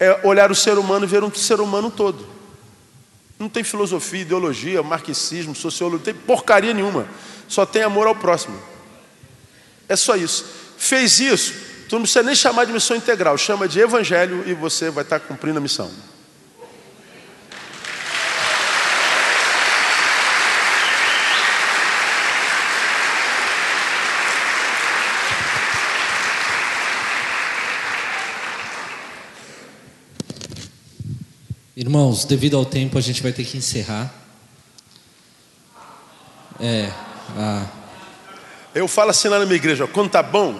É 0.00 0.26
olhar 0.26 0.50
o 0.50 0.54
ser 0.54 0.76
humano 0.78 1.04
e 1.04 1.08
ver 1.08 1.22
um 1.22 1.32
ser 1.32 1.60
humano 1.60 1.88
todo. 1.88 2.41
Não 3.38 3.48
tem 3.48 3.64
filosofia, 3.64 4.20
ideologia, 4.20 4.82
marxismo, 4.82 5.54
sociologia, 5.54 5.98
não 5.98 6.04
tem 6.04 6.14
porcaria 6.14 6.72
nenhuma. 6.72 7.06
Só 7.48 7.66
tem 7.66 7.82
amor 7.82 8.06
ao 8.06 8.14
próximo. 8.14 8.58
É 9.88 9.96
só 9.96 10.16
isso. 10.16 10.44
Fez 10.78 11.20
isso, 11.20 11.54
tu 11.88 11.96
não 11.96 12.02
precisa 12.02 12.22
nem 12.22 12.34
chamar 12.34 12.64
de 12.64 12.72
missão 12.72 12.96
integral, 12.96 13.36
chama 13.38 13.68
de 13.68 13.78
evangelho 13.78 14.42
e 14.48 14.54
você 14.54 14.90
vai 14.90 15.04
estar 15.04 15.20
cumprindo 15.20 15.58
a 15.58 15.60
missão. 15.60 15.90
Irmãos, 31.74 32.26
devido 32.26 32.56
ao 32.58 32.66
tempo, 32.66 32.98
a 32.98 33.00
gente 33.00 33.22
vai 33.22 33.32
ter 33.32 33.44
que 33.44 33.56
encerrar. 33.56 34.12
É. 36.60 36.90
A... 37.36 37.62
Eu 38.74 38.86
falo 38.86 39.10
assim 39.10 39.28
lá 39.28 39.38
na 39.38 39.46
minha 39.46 39.56
igreja, 39.56 39.84
ó, 39.84 39.86
quando 39.86 40.10
tá 40.10 40.22
bom, 40.22 40.58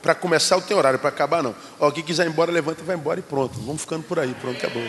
para 0.00 0.14
começar 0.14 0.54
eu 0.54 0.60
tenho 0.60 0.78
horário, 0.78 1.00
para 1.00 1.08
acabar 1.08 1.42
não. 1.42 1.52
Ó, 1.80 1.90
quem 1.90 2.04
quiser 2.04 2.26
ir 2.26 2.30
embora, 2.30 2.52
levanta 2.52 2.80
e 2.80 2.84
vai 2.84 2.94
embora 2.94 3.18
e 3.18 3.22
pronto. 3.22 3.58
Vamos 3.60 3.82
ficando 3.82 4.04
por 4.04 4.20
aí, 4.20 4.34
pronto, 4.40 4.56
acabou. 4.56 4.82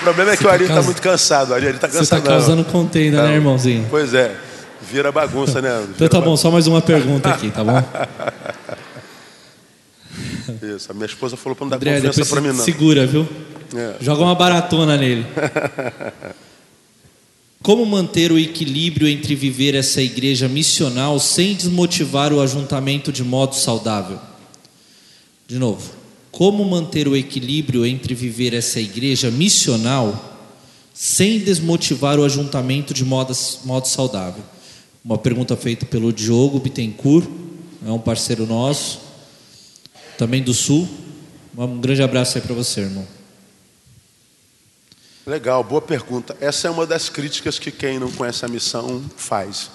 o 0.00 0.04
problema 0.04 0.32
é 0.32 0.36
que 0.36 0.46
o 0.46 0.50
Ari 0.50 0.64
está 0.64 0.82
muito 0.82 1.00
cansado, 1.00 1.50
o 1.50 1.54
Ari 1.54 1.66
está 1.66 1.86
cansado. 1.86 2.06
Você 2.06 2.14
está 2.16 2.20
causando 2.20 2.64
contenda, 2.64 3.22
né, 3.22 3.34
irmãozinho? 3.34 3.86
Pois 3.88 4.12
é, 4.14 4.36
vira 4.82 5.12
bagunça, 5.12 5.62
né? 5.62 5.70
Vira 5.78 5.92
então 5.94 6.08
tá 6.08 6.20
bom, 6.20 6.36
só 6.36 6.50
mais 6.50 6.66
uma 6.66 6.82
pergunta 6.82 7.30
aqui, 7.30 7.52
tá 7.52 7.62
bom? 7.62 7.82
Isso, 10.74 10.90
a 10.90 10.94
minha 10.94 11.06
esposa 11.06 11.36
falou 11.36 11.54
para 11.54 11.64
não 11.64 11.70
dar 11.70 11.76
André, 11.76 12.00
confiança 12.00 12.26
para 12.26 12.40
mim, 12.40 12.48
não. 12.48 12.64
Segura, 12.64 13.06
viu? 13.06 13.28
É. 13.74 13.96
Joga 14.00 14.22
uma 14.22 14.34
baratona 14.34 14.96
nele. 14.96 15.26
Como 17.62 17.84
manter 17.84 18.30
o 18.30 18.38
equilíbrio 18.38 19.08
entre 19.08 19.34
viver 19.34 19.74
essa 19.74 20.00
igreja 20.00 20.46
missional 20.46 21.18
sem 21.18 21.54
desmotivar 21.54 22.32
o 22.32 22.40
ajuntamento 22.40 23.10
de 23.10 23.24
modo 23.24 23.56
saudável? 23.56 24.20
De 25.48 25.58
novo, 25.58 25.90
como 26.30 26.64
manter 26.64 27.08
o 27.08 27.16
equilíbrio 27.16 27.84
entre 27.84 28.14
viver 28.14 28.54
essa 28.54 28.78
igreja 28.78 29.30
missional 29.30 30.44
sem 30.94 31.40
desmotivar 31.40 32.20
o 32.20 32.24
ajuntamento 32.24 32.94
de 32.94 33.04
modo, 33.04 33.34
modo 33.64 33.88
saudável? 33.88 34.44
Uma 35.04 35.18
pergunta 35.18 35.56
feita 35.56 35.86
pelo 35.86 36.12
Diogo 36.12 36.60
Bittencourt, 36.60 37.26
é 37.84 37.90
um 37.90 37.98
parceiro 37.98 38.46
nosso, 38.46 39.00
também 40.16 40.42
do 40.42 40.54
Sul. 40.54 40.88
Um 41.56 41.80
grande 41.80 42.02
abraço 42.02 42.38
aí 42.38 42.42
para 42.42 42.54
você, 42.54 42.80
irmão. 42.80 43.06
Legal, 45.26 45.64
boa 45.64 45.82
pergunta. 45.82 46.36
Essa 46.40 46.68
é 46.68 46.70
uma 46.70 46.86
das 46.86 47.08
críticas 47.08 47.58
que 47.58 47.70
quem 47.70 47.98
não 47.98 48.10
conhece 48.12 48.44
a 48.44 48.48
missão 48.48 49.02
faz. 49.16 49.70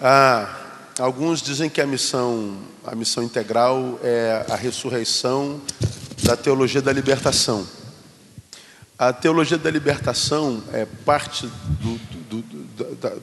Ah, 0.00 0.54
alguns 0.98 1.40
dizem 1.40 1.70
que 1.70 1.80
a 1.80 1.86
missão, 1.86 2.58
a 2.84 2.94
missão 2.94 3.22
integral 3.22 3.98
é 4.02 4.44
a 4.50 4.54
ressurreição 4.54 5.60
da 6.22 6.36
teologia 6.36 6.82
da 6.82 6.92
libertação. 6.92 7.66
A 8.98 9.12
teologia 9.12 9.58
da 9.58 9.70
libertação 9.70 10.62
é 10.72 10.86
parte 11.04 11.46
do, 11.46 11.98
do, 11.98 12.42
do, 12.42 13.22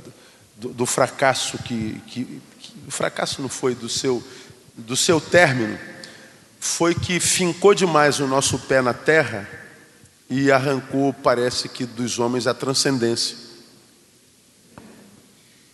do, 0.57 0.69
do 0.69 0.85
fracasso 0.85 1.57
que, 1.59 2.01
que, 2.07 2.41
que, 2.59 2.73
o 2.87 2.91
fracasso 2.91 3.41
não 3.41 3.49
foi 3.49 3.75
do 3.75 3.89
seu 3.89 4.23
do 4.75 4.95
seu 4.95 5.21
término, 5.21 5.77
foi 6.63 6.95
que 6.95 7.19
fincou 7.19 7.73
demais 7.73 8.21
o 8.21 8.25
nosso 8.25 8.57
pé 8.57 8.81
na 8.81 8.93
terra 8.93 9.45
e 10.29 10.49
arrancou, 10.49 11.11
parece 11.11 11.67
que, 11.67 11.85
dos 11.85 12.19
homens 12.19 12.47
a 12.47 12.53
transcendência. 12.53 13.35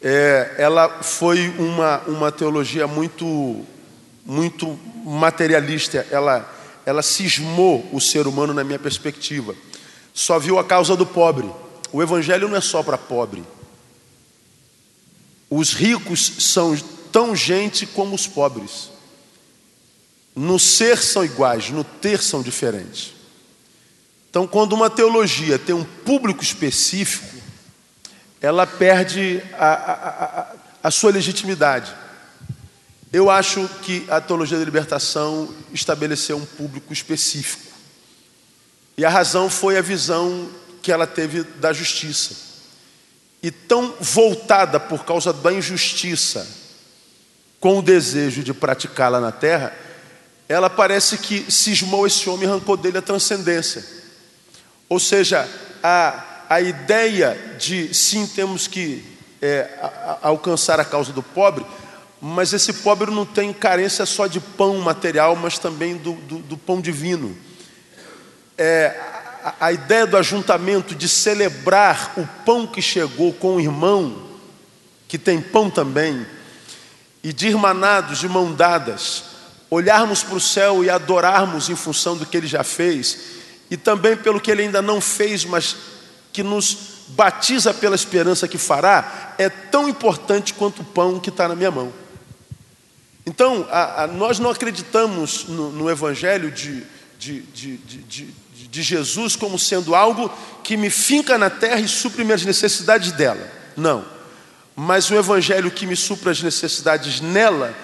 É, 0.02 0.56
ela 0.58 1.04
foi 1.04 1.48
uma, 1.60 2.00
uma 2.08 2.32
teologia 2.32 2.88
muito, 2.88 3.64
muito 4.26 4.80
materialista, 5.06 6.08
ela, 6.10 6.52
ela 6.84 7.04
cismou 7.04 7.88
o 7.94 8.02
ser 8.02 8.26
humano 8.26 8.52
na 8.52 8.64
minha 8.64 8.80
perspectiva. 8.80 9.54
Só 10.12 10.40
viu 10.40 10.58
a 10.58 10.64
causa 10.64 10.96
do 10.96 11.06
pobre. 11.06 11.48
O 11.94 12.02
evangelho 12.02 12.50
não 12.50 12.58
é 12.58 12.62
só 12.62 12.82
para 12.82 12.98
pobre. 12.98 13.44
Os 15.52 15.72
ricos 15.72 16.34
são 16.40 16.76
tão 17.12 17.36
gente 17.36 17.86
como 17.86 18.16
os 18.16 18.26
pobres. 18.26 18.90
No 20.40 20.58
ser 20.58 20.98
são 21.00 21.26
iguais, 21.26 21.70
no 21.70 21.84
ter 21.84 22.24
são 22.24 22.42
diferentes. 22.42 23.14
Então, 24.30 24.48
quando 24.48 24.72
uma 24.72 24.90
teologia 24.90 25.60
tem 25.60 25.76
um 25.76 25.84
público 25.84 26.42
específico, 26.42 27.36
ela 28.40 28.66
perde 28.66 29.44
a, 29.58 29.66
a, 29.66 29.94
a, 29.94 30.56
a 30.84 30.92
sua 30.92 31.12
legitimidade. 31.12 31.94
Eu 33.12 33.30
acho 33.30 33.68
que 33.82 34.06
a 34.10 34.22
teologia 34.22 34.58
da 34.58 34.64
libertação 34.64 35.54
estabeleceu 35.74 36.38
um 36.38 36.46
público 36.46 36.94
específico. 36.94 37.74
E 38.98 39.04
a 39.04 39.10
razão 39.10 39.50
foi 39.50 39.78
a 39.78 39.82
visão 39.82 40.50
que 40.82 40.90
ela 40.90 41.06
teve 41.06 41.44
da 41.44 41.74
justiça. 41.74 42.34
E 43.44 43.52
tão 43.52 43.94
voltada 44.00 44.80
por 44.80 45.04
causa 45.04 45.34
da 45.34 45.52
injustiça, 45.52 46.48
com 47.60 47.80
o 47.80 47.82
desejo 47.82 48.42
de 48.42 48.54
praticá-la 48.54 49.20
na 49.20 49.34
terra, 49.34 49.89
ela 50.50 50.68
parece 50.68 51.20
que 51.20 51.46
cismou 51.52 52.08
esse 52.08 52.28
homem 52.28 52.48
e 52.48 52.52
arrancou 52.52 52.76
dele 52.76 52.98
a 52.98 53.04
transcendência. 53.04 53.86
Ou 54.90 55.00
seja, 55.00 55.48
a, 55.84 56.24
a 56.50 56.60
ideia 56.60 57.56
de 57.60 57.94
sim 57.94 58.26
temos 58.26 58.66
que 58.66 59.06
é, 59.40 59.70
a, 59.80 59.86
a, 59.86 60.28
alcançar 60.30 60.80
a 60.80 60.86
causa 60.86 61.14
do 61.14 61.22
pobre, 61.22 61.64
mas 62.20 62.52
esse 62.52 62.74
pobre 62.74 63.12
não 63.12 63.28
tem 63.28 63.54
carência 63.54 64.08
só 64.08 64.26
de 64.26 64.40
pão 64.40 64.76
material, 64.80 65.36
mas 65.36 65.60
também 65.60 65.96
do, 65.96 66.14
do, 66.14 66.40
do 66.40 66.58
pão 66.58 66.82
divino. 66.82 67.38
É, 68.58 69.00
a, 69.44 69.68
a 69.68 69.72
ideia 69.72 70.08
do 70.08 70.18
ajuntamento 70.18 70.96
de 70.96 71.08
celebrar 71.08 72.14
o 72.18 72.26
pão 72.44 72.66
que 72.66 72.82
chegou 72.82 73.32
com 73.34 73.58
o 73.58 73.62
irmão, 73.62 74.28
que 75.08 75.20
tem 75.20 75.40
pão 75.40 75.70
também, 75.70 76.26
e 77.24 77.32
de 77.32 77.50
irmanados, 77.50 78.18
de 78.18 78.28
mão 78.28 78.52
dadas, 78.52 79.29
olharmos 79.70 80.24
para 80.24 80.36
o 80.36 80.42
céu 80.42 80.84
e 80.84 80.90
adorarmos 80.90 81.70
em 81.70 81.76
função 81.76 82.18
do 82.18 82.26
que 82.26 82.36
ele 82.36 82.48
já 82.48 82.64
fez 82.64 83.40
e 83.70 83.78
também 83.78 84.18
pelo 84.18 84.42
que 84.42 84.50
ele 84.50 84.64
ainda 84.64 84.82
não 84.82 85.00
fez, 85.00 85.46
mas 85.46 85.76
que 86.34 86.42
nos 86.42 86.78
batiza 87.10 87.74
pela 87.74 87.96
esperança 87.96 88.48
que 88.48 88.58
fará, 88.58 89.36
é 89.38 89.50
tão 89.50 89.88
importante 89.88 90.54
quanto 90.54 90.82
o 90.82 90.86
pão 90.86 91.20
que 91.20 91.30
está 91.30 91.48
na 91.48 91.56
minha 91.56 91.72
mão. 91.72 91.92
Então, 93.26 93.68
a, 93.70 94.04
a, 94.04 94.08
nós 94.08 94.40
não 94.40 94.50
acreditamos 94.50 95.46
no, 95.48 95.72
no 95.72 95.90
Evangelho 95.90 96.52
de, 96.52 96.84
de, 97.20 97.42
de, 97.42 97.78
de, 97.78 98.28
de 98.54 98.82
Jesus 98.82 99.36
como 99.36 99.60
sendo 99.60 99.94
algo 99.94 100.32
que 100.64 100.76
me 100.76 100.90
finca 100.90 101.38
na 101.38 101.50
terra 101.50 101.80
e 101.80 101.88
supre 101.88 102.24
minhas 102.24 102.44
necessidades 102.44 103.12
dela. 103.12 103.52
Não. 103.78 104.04
Mas 104.76 105.10
o 105.12 105.16
Evangelho 105.16 105.70
que 105.70 105.86
me 105.86 105.96
supra 105.96 106.32
as 106.32 106.42
necessidades 106.42 107.22
nela 107.22 107.76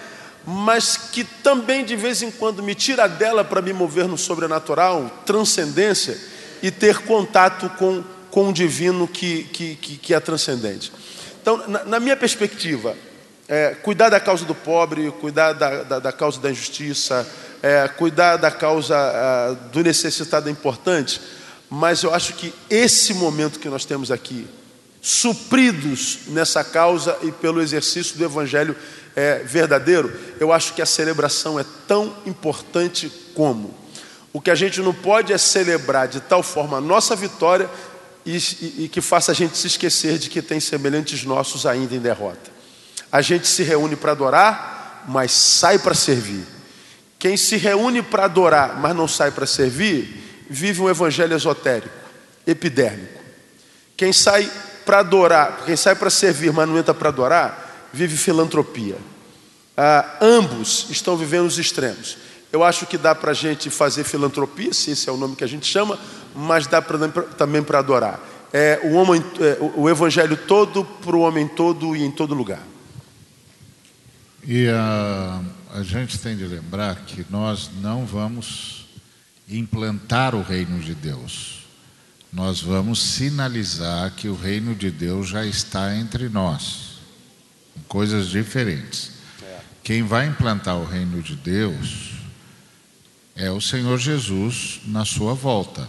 mas 0.46 0.96
que 0.96 1.24
também 1.24 1.84
de 1.84 1.96
vez 1.96 2.22
em 2.22 2.30
quando 2.30 2.62
me 2.62 2.76
tira 2.76 3.08
dela 3.08 3.44
para 3.44 3.62
me 3.62 3.74
mover 3.74 4.08
no 4.08 4.18
sobrenatural, 4.18 5.10
transcendência 5.26 6.18
e 6.62 6.70
ter 6.70 7.00
contato 7.00 7.70
com, 7.78 8.04
com 8.30 8.50
o 8.50 8.54
divino 8.54 9.08
que, 9.08 9.44
que, 9.46 9.76
que, 9.76 9.98
que 9.98 10.14
é 10.14 10.20
transcendente. 10.20 10.92
Então, 11.42 11.68
na, 11.68 11.84
na 11.86 12.00
minha 12.00 12.16
perspectiva, 12.16 12.96
é, 13.48 13.76
cuidar 13.76 14.10
da 14.10 14.20
causa 14.20 14.46
do 14.46 14.56
pobre, 14.56 15.12
cuidar 15.20 15.54
da, 15.54 15.84
da, 15.84 16.00
da 16.00 16.12
causa 16.12 16.40
da 16.40 16.52
injustiça, 16.52 17.28
é, 17.62 17.88
cuidar 17.88 18.38
da 18.38 18.52
causa 18.52 18.96
a, 18.96 19.54
do 19.72 19.82
necessitado 19.84 20.50
é 20.50 20.52
importante, 20.52 21.22
mas 21.70 22.04
eu 22.04 22.14
acho 22.14 22.34
que 22.34 22.54
esse 22.70 23.14
momento 23.14 23.60
que 23.60 23.70
nós 23.70 23.86
temos 23.86 24.12
aqui, 24.12 24.48
supridos 25.02 26.20
nessa 26.28 26.64
causa 26.64 27.18
e 27.22 27.32
pelo 27.32 27.62
exercício 27.62 28.18
do 28.18 28.26
Evangelho 28.26 28.76
é, 29.16 29.40
verdadeiro, 29.40 30.14
eu 30.40 30.52
acho 30.52 30.74
que 30.74 30.82
a 30.82 30.86
celebração 30.86 31.60
é 31.60 31.66
tão 31.88 32.16
importante 32.26 33.12
como. 33.34 33.74
O 34.34 34.42
que 34.42 34.52
a 34.52 34.56
gente 34.56 34.82
não 34.82 34.94
pode 34.94 35.32
é 35.32 35.38
celebrar 35.38 36.08
de 36.08 36.20
tal 36.20 36.44
forma 36.44 36.78
a 36.78 36.82
nossa 36.82 37.16
vitória 37.16 37.70
e, 38.26 38.36
e, 38.36 38.84
e 38.84 38.90
que 38.90 39.00
faça 39.00 39.32
a 39.32 39.36
gente 39.36 39.58
se 39.58 39.68
esquecer 39.68 40.18
de 40.18 40.30
que 40.30 40.42
tem 40.42 40.60
semelhantes 40.60 41.24
nossos 41.24 41.66
ainda 41.66 41.96
em 41.96 42.00
derrota. 42.00 42.52
A 43.10 43.22
gente 43.22 43.48
se 43.48 43.64
reúne 43.64 43.96
para 43.96 44.12
adorar, 44.12 45.06
mas 45.08 45.32
sai 45.32 45.80
para 45.80 45.94
servir. 45.94 46.44
Quem 47.18 47.38
se 47.38 47.56
reúne 47.56 48.02
para 48.02 48.26
adorar, 48.26 48.78
mas 48.80 48.94
não 48.94 49.08
sai 49.08 49.32
para 49.32 49.46
servir, 49.46 50.46
vive 50.50 50.82
um 50.82 50.90
evangelho 50.90 51.36
esotérico, 51.36 51.96
epidérmico. 52.46 53.24
Quem 53.96 54.12
sai 54.12 54.52
para 54.86 55.00
adorar, 55.00 55.64
quem 55.66 55.76
sai 55.76 55.96
para 55.96 56.10
servir, 56.10 56.52
mas 56.52 56.68
não 56.68 56.78
entra 56.78 56.94
para 56.94 57.10
adorar, 57.10 57.65
vive 57.96 58.18
filantropia. 58.18 58.98
Ah, 59.78 60.18
ambos 60.22 60.88
estão 60.90 61.16
vivendo 61.16 61.48
os 61.48 61.58
extremos. 61.58 62.18
Eu 62.52 62.64
acho 62.64 62.86
que 62.86 62.98
dá 62.98 63.16
para 63.16 63.32
a 63.32 63.34
gente 63.34 63.70
fazer 63.70 64.04
filantropia, 64.04 64.74
se 64.74 64.92
esse 64.92 65.10
é 65.10 65.12
o 65.12 65.18
nome 65.18 65.36
que 65.36 65.44
a 65.44 65.48
gente 65.48 65.66
chama, 65.66 65.98
mas 66.36 66.68
dá 66.68 66.82
pra, 66.82 67.08
também 67.38 67.64
para 67.64 67.80
adorar. 67.80 68.20
É, 68.52 68.82
o, 68.84 68.94
homem, 68.94 69.24
é, 69.40 69.58
o 69.76 69.90
evangelho 69.90 70.36
todo 70.36 70.84
para 70.84 71.16
o 71.16 71.22
homem 71.22 71.48
todo 71.48 71.96
e 71.96 72.04
em 72.04 72.12
todo 72.12 72.36
lugar. 72.36 72.64
E 74.46 74.68
a, 74.68 75.42
a 75.74 75.84
gente 75.84 76.20
tem 76.20 76.36
de 76.36 76.46
lembrar 76.46 76.96
que 77.06 77.26
nós 77.30 77.70
não 77.82 78.06
vamos 78.06 78.88
implantar 79.50 80.36
o 80.36 80.42
reino 80.42 80.80
de 80.80 80.94
Deus. 80.94 81.66
Nós 82.32 82.62
vamos 82.62 83.02
sinalizar 83.02 84.12
que 84.16 84.28
o 84.28 84.36
reino 84.36 84.76
de 84.76 84.92
Deus 84.92 85.30
já 85.30 85.46
está 85.46 85.96
entre 85.96 86.28
nós 86.30 86.95
coisas 87.88 88.28
diferentes. 88.28 89.12
Quem 89.84 90.04
vai 90.04 90.28
implantar 90.28 90.78
o 90.78 90.86
reino 90.86 91.22
de 91.22 91.36
Deus 91.36 92.12
é 93.36 93.52
o 93.52 93.62
Senhor 93.62 93.98
Jesus 94.00 94.82
na 94.86 95.06
sua 95.06 95.34
volta. 95.34 95.88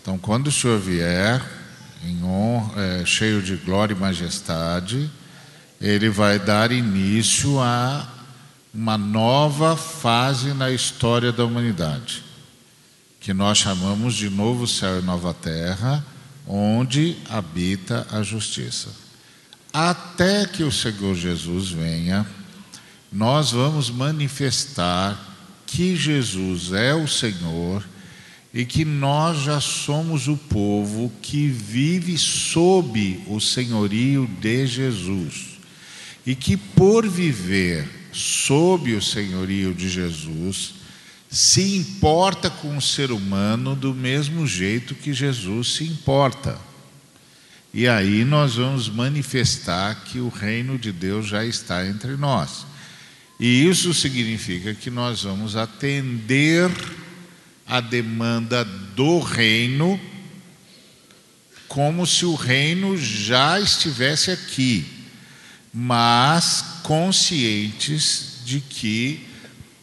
Então, 0.00 0.18
quando 0.18 0.46
o 0.46 0.52
Senhor 0.52 0.78
vier, 0.78 1.42
honra, 2.22 2.80
é, 2.80 3.04
cheio 3.04 3.42
de 3.42 3.56
glória 3.56 3.92
e 3.92 3.98
majestade, 3.98 5.10
ele 5.80 6.08
vai 6.08 6.38
dar 6.38 6.70
início 6.70 7.58
a 7.60 8.06
uma 8.72 8.96
nova 8.96 9.76
fase 9.76 10.52
na 10.52 10.70
história 10.70 11.32
da 11.32 11.44
humanidade, 11.44 12.22
que 13.18 13.32
nós 13.32 13.58
chamamos 13.58 14.14
de 14.14 14.30
novo 14.30 14.66
céu 14.66 15.00
e 15.00 15.02
nova 15.02 15.34
terra, 15.34 16.04
onde 16.46 17.16
habita 17.28 18.06
a 18.10 18.22
justiça. 18.22 19.07
Até 19.72 20.46
que 20.46 20.62
o 20.62 20.72
Senhor 20.72 21.14
Jesus 21.14 21.70
venha, 21.70 22.26
nós 23.12 23.52
vamos 23.52 23.90
manifestar 23.90 25.36
que 25.66 25.94
Jesus 25.94 26.72
é 26.72 26.94
o 26.94 27.06
Senhor 27.06 27.84
e 28.52 28.64
que 28.64 28.84
nós 28.84 29.42
já 29.42 29.60
somos 29.60 30.26
o 30.26 30.36
povo 30.36 31.12
que 31.20 31.48
vive 31.48 32.16
sob 32.16 33.22
o 33.26 33.38
senhorio 33.40 34.26
de 34.40 34.66
Jesus 34.66 35.58
e 36.26 36.34
que 36.34 36.56
por 36.56 37.06
viver 37.06 37.88
sob 38.12 38.94
o 38.94 39.02
senhorio 39.02 39.74
de 39.74 39.88
Jesus 39.88 40.74
se 41.30 41.76
importa 41.76 42.48
com 42.48 42.76
o 42.76 42.82
ser 42.82 43.12
humano 43.12 43.76
do 43.76 43.94
mesmo 43.94 44.46
jeito 44.46 44.94
que 44.94 45.12
Jesus 45.12 45.74
se 45.74 45.84
importa. 45.84 46.67
E 47.72 47.86
aí 47.86 48.24
nós 48.24 48.54
vamos 48.54 48.88
manifestar 48.88 50.04
que 50.04 50.18
o 50.18 50.28
reino 50.28 50.78
de 50.78 50.90
Deus 50.90 51.26
já 51.26 51.44
está 51.44 51.86
entre 51.86 52.16
nós. 52.16 52.66
E 53.38 53.68
isso 53.68 53.94
significa 53.94 54.74
que 54.74 54.90
nós 54.90 55.22
vamos 55.22 55.54
atender 55.54 56.70
a 57.66 57.80
demanda 57.80 58.64
do 58.64 59.20
reino 59.20 60.00
como 61.68 62.06
se 62.06 62.24
o 62.24 62.34
reino 62.34 62.96
já 62.96 63.60
estivesse 63.60 64.30
aqui, 64.30 64.86
mas 65.72 66.80
conscientes 66.82 68.40
de 68.44 68.60
que 68.60 69.26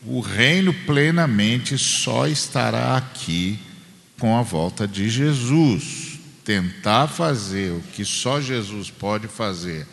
o 0.04 0.20
reino 0.20 0.74
plenamente 0.74 1.78
só 1.78 2.28
estará 2.28 2.98
aqui 2.98 3.60
com 4.20 4.36
a 4.36 4.42
volta 4.42 4.88
de 4.88 5.08
Jesus. 5.10 6.15
Tentar 6.46 7.08
fazer 7.08 7.72
o 7.72 7.82
que 7.82 8.06
só 8.06 8.40
Jesus 8.40 8.92
pode 8.92 9.28
fazer 9.28 9.88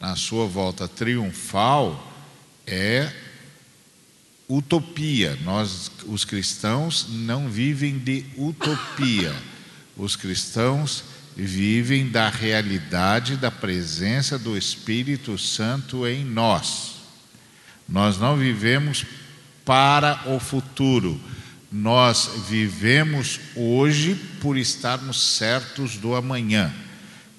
na 0.00 0.16
sua 0.16 0.46
volta 0.46 0.88
triunfal 0.88 2.12
é 2.66 3.12
utopia. 4.48 5.38
Nós, 5.44 5.92
os 6.04 6.24
cristãos, 6.24 7.06
não 7.08 7.48
vivem 7.48 7.98
de 7.98 8.26
utopia. 8.36 9.32
Os 9.96 10.16
cristãos 10.16 11.04
vivem 11.36 12.08
da 12.08 12.28
realidade 12.28 13.36
da 13.36 13.50
presença 13.50 14.36
do 14.36 14.56
Espírito 14.58 15.38
Santo 15.38 16.06
em 16.06 16.24
nós. 16.24 16.96
Nós 17.88 18.18
não 18.18 18.36
vivemos 18.36 19.06
para 19.64 20.20
o 20.26 20.40
futuro. 20.40 21.20
Nós 21.72 22.28
vivemos 22.50 23.40
hoje 23.56 24.14
por 24.42 24.58
estarmos 24.58 25.36
certos 25.36 25.96
do 25.96 26.14
amanhã, 26.14 26.70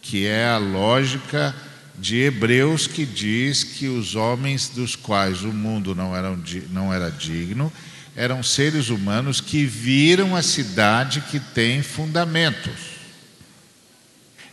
que 0.01 0.25
é 0.25 0.47
a 0.47 0.57
lógica 0.57 1.55
de 1.99 2.17
Hebreus 2.17 2.87
que 2.87 3.05
diz 3.05 3.63
que 3.63 3.87
os 3.87 4.15
homens 4.15 4.69
dos 4.69 4.95
quais 4.95 5.43
o 5.43 5.53
mundo 5.53 5.93
não, 5.93 6.11
não 6.71 6.91
era 6.91 7.11
digno 7.11 7.71
eram 8.15 8.43
seres 8.43 8.89
humanos 8.89 9.39
que 9.39 9.65
viram 9.65 10.35
a 10.35 10.41
cidade 10.41 11.21
que 11.21 11.39
tem 11.39 11.81
fundamentos. 11.81 12.93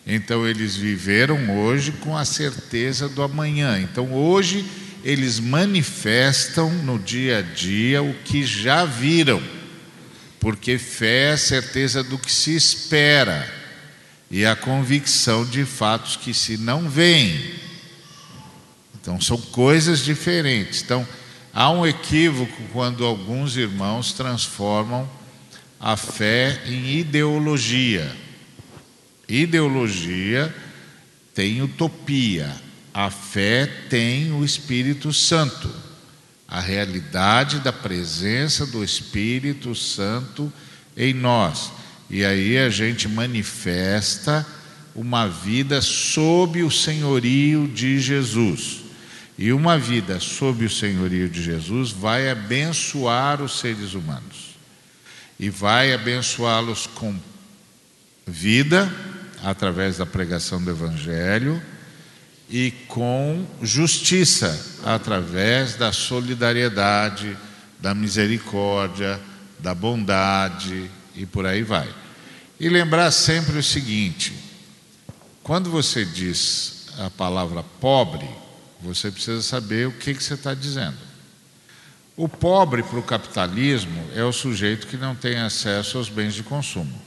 Então 0.06 0.46
eles 0.46 0.76
viveram 0.76 1.58
hoje 1.58 1.92
com 1.92 2.16
a 2.16 2.24
certeza 2.24 3.08
do 3.08 3.22
amanhã. 3.22 3.78
Então 3.80 4.12
hoje 4.12 4.64
eles 5.04 5.38
manifestam 5.38 6.70
no 6.70 6.98
dia 6.98 7.38
a 7.38 7.42
dia 7.42 8.02
o 8.02 8.14
que 8.24 8.44
já 8.44 8.84
viram, 8.84 9.42
porque 10.40 10.78
fé 10.78 11.28
é 11.28 11.32
a 11.32 11.38
certeza 11.38 12.02
do 12.02 12.18
que 12.18 12.32
se 12.32 12.56
espera 12.56 13.48
e 14.30 14.46
a 14.46 14.56
convicção 14.56 15.44
de 15.44 15.64
fatos 15.66 16.16
que 16.16 16.32
se 16.32 16.56
não 16.56 16.88
veem. 16.88 17.54
Então 18.98 19.20
são 19.20 19.36
coisas 19.36 20.00
diferentes. 20.00 20.82
Então 20.82 21.06
há 21.52 21.70
um 21.70 21.86
equívoco 21.86 22.62
quando 22.72 23.04
alguns 23.04 23.56
irmãos 23.56 24.12
transformam 24.14 25.08
a 25.78 25.96
fé 25.96 26.62
em 26.66 26.98
ideologia. 26.98 28.10
Ideologia 29.28 30.54
tem 31.34 31.62
utopia, 31.62 32.50
a 32.92 33.10
fé 33.10 33.66
tem 33.88 34.32
o 34.32 34.44
Espírito 34.44 35.12
Santo, 35.12 35.72
a 36.50 36.58
realidade 36.58 37.60
da 37.60 37.72
presença 37.72 38.66
do 38.66 38.82
Espírito 38.82 39.72
Santo 39.72 40.52
em 40.96 41.14
nós. 41.14 41.70
E 42.10 42.24
aí 42.24 42.58
a 42.58 42.68
gente 42.68 43.06
manifesta 43.06 44.44
uma 44.92 45.28
vida 45.28 45.80
sob 45.80 46.64
o 46.64 46.70
senhorio 46.70 47.68
de 47.68 48.00
Jesus. 48.00 48.80
E 49.38 49.52
uma 49.52 49.78
vida 49.78 50.18
sob 50.18 50.64
o 50.64 50.70
senhorio 50.70 51.28
de 51.28 51.40
Jesus 51.40 51.92
vai 51.92 52.28
abençoar 52.28 53.40
os 53.40 53.60
seres 53.60 53.94
humanos. 53.94 54.56
E 55.38 55.48
vai 55.48 55.94
abençoá-los 55.94 56.86
com 56.88 57.14
vida, 58.26 58.92
através 59.42 59.98
da 59.98 60.04
pregação 60.04 60.62
do 60.62 60.70
Evangelho, 60.70 61.62
e 62.50 62.72
com 62.88 63.46
justiça, 63.62 64.80
através 64.84 65.76
da 65.76 65.92
solidariedade, 65.92 67.36
da 67.78 67.94
misericórdia, 67.94 69.20
da 69.60 69.74
bondade 69.74 70.90
e 71.14 71.24
por 71.24 71.46
aí 71.46 71.62
vai. 71.62 71.88
E 72.58 72.68
lembrar 72.68 73.10
sempre 73.12 73.56
o 73.56 73.62
seguinte: 73.62 74.34
quando 75.42 75.70
você 75.70 76.04
diz 76.04 76.88
a 76.98 77.08
palavra 77.08 77.62
pobre, 77.80 78.28
você 78.80 79.10
precisa 79.10 79.42
saber 79.42 79.86
o 79.86 79.92
que, 79.92 80.12
que 80.12 80.22
você 80.22 80.34
está 80.34 80.52
dizendo. 80.52 80.98
O 82.16 82.28
pobre 82.28 82.82
para 82.82 82.98
o 82.98 83.02
capitalismo 83.02 84.04
é 84.14 84.24
o 84.24 84.32
sujeito 84.32 84.86
que 84.88 84.96
não 84.96 85.14
tem 85.14 85.38
acesso 85.38 85.96
aos 85.96 86.08
bens 86.08 86.34
de 86.34 86.42
consumo. 86.42 87.00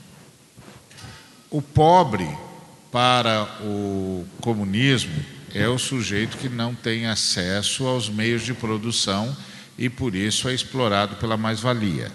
O 1.50 1.62
pobre 1.62 2.26
para 2.94 3.58
o 3.60 4.24
comunismo 4.40 5.20
é 5.52 5.68
o 5.68 5.76
sujeito 5.76 6.38
que 6.38 6.48
não 6.48 6.76
tem 6.76 7.06
acesso 7.06 7.88
aos 7.88 8.08
meios 8.08 8.42
de 8.42 8.54
produção 8.54 9.36
e 9.76 9.88
por 9.88 10.14
isso 10.14 10.48
é 10.48 10.54
explorado 10.54 11.16
pela 11.16 11.36
mais-valia. 11.36 12.12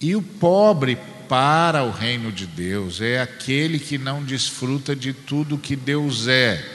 E 0.00 0.16
o 0.16 0.20
pobre 0.20 0.98
para 1.28 1.84
o 1.84 1.92
reino 1.92 2.32
de 2.32 2.48
Deus 2.48 3.00
é 3.00 3.20
aquele 3.20 3.78
que 3.78 3.96
não 3.96 4.24
desfruta 4.24 4.96
de 4.96 5.12
tudo 5.12 5.56
que 5.56 5.76
Deus 5.76 6.26
é 6.26 6.68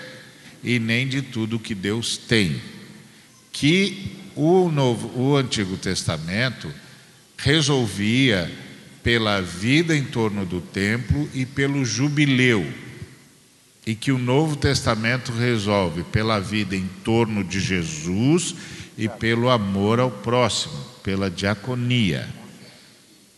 e 0.63 0.80
nem 0.80 1.06
de 1.06 1.22
tudo 1.22 1.60
que 1.60 1.76
Deus 1.76 2.16
tem. 2.16 2.62
Que 3.52 4.16
o, 4.38 4.72
novo, 4.72 5.12
o 5.22 5.36
Antigo 5.36 5.76
Testamento 5.76 6.74
resolvia 7.36 8.50
pela 9.04 9.42
vida 9.42 9.94
em 9.94 10.06
torno 10.06 10.46
do 10.46 10.62
templo 10.62 11.30
e 11.34 11.46
pelo 11.46 11.84
jubileu. 11.84 12.87
E 13.88 13.95
que 13.95 14.12
o 14.12 14.19
Novo 14.19 14.56
Testamento 14.56 15.32
resolve 15.32 16.04
pela 16.04 16.39
vida 16.39 16.76
em 16.76 16.88
torno 17.04 17.43
de 17.43 17.60
Jesus 17.60 18.54
e 18.95 19.10
pelo 19.10 19.50
amor 19.50 20.00
ao 20.00 20.12
próximo, 20.12 20.78
pela 21.02 21.32
diaconia 21.32 22.38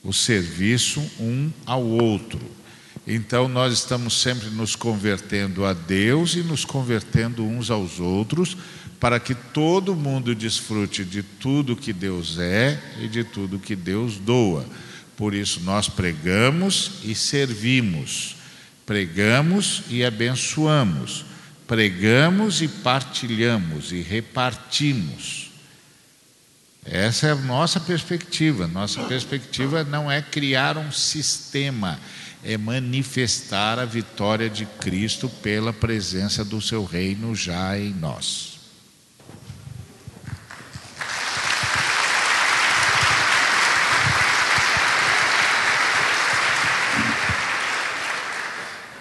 o 0.04 0.14
serviço 0.14 1.00
um 1.20 1.52
ao 1.66 1.84
outro. 1.84 2.40
Então 3.06 3.48
nós 3.48 3.74
estamos 3.74 4.22
sempre 4.22 4.50
nos 4.50 4.76
convertendo 4.76 5.66
a 5.66 5.74
Deus 5.74 6.36
e 6.36 6.44
nos 6.44 6.64
convertendo 6.64 7.44
uns 7.44 7.72
aos 7.72 8.00
outros, 8.00 8.56
para 9.00 9.20
que 9.20 9.34
todo 9.34 9.96
mundo 9.96 10.36
desfrute 10.36 11.06
de 11.06 11.24
tudo 11.24 11.76
que 11.76 11.94
Deus 11.94 12.38
é 12.38 12.80
e 13.02 13.08
de 13.08 13.24
tudo 13.24 13.60
que 13.60 13.76
Deus 13.76 14.18
doa. 14.18 14.66
Por 15.16 15.34
isso 15.34 15.62
nós 15.62 15.90
pregamos 15.90 17.00
e 17.04 17.16
servimos, 17.16 18.36
pregamos 18.90 19.84
e 19.88 20.04
abençoamos, 20.04 21.24
pregamos 21.68 22.60
e 22.60 22.68
partilhamos 22.68 23.92
e 23.92 24.02
repartimos. 24.02 25.52
Essa 26.84 27.28
é 27.28 27.32
a 27.34 27.36
nossa 27.36 27.80
perspectiva. 27.80 28.68
Nossa 28.68 29.04
perspectiva 29.04 29.84
não 29.84 30.10
é 30.12 30.24
criar 30.24 30.76
um 30.76 30.92
sistema, 30.92 32.00
é 32.44 32.58
manifestar 32.58 33.78
a 33.78 33.86
vitória 33.86 34.50
de 34.50 34.66
Cristo 34.66 35.30
pela 35.30 35.72
presença 35.72 36.44
do 36.44 36.60
seu 36.60 36.84
reino 36.84 37.36
já 37.36 37.78
em 37.78 37.94
nós. 37.94 38.59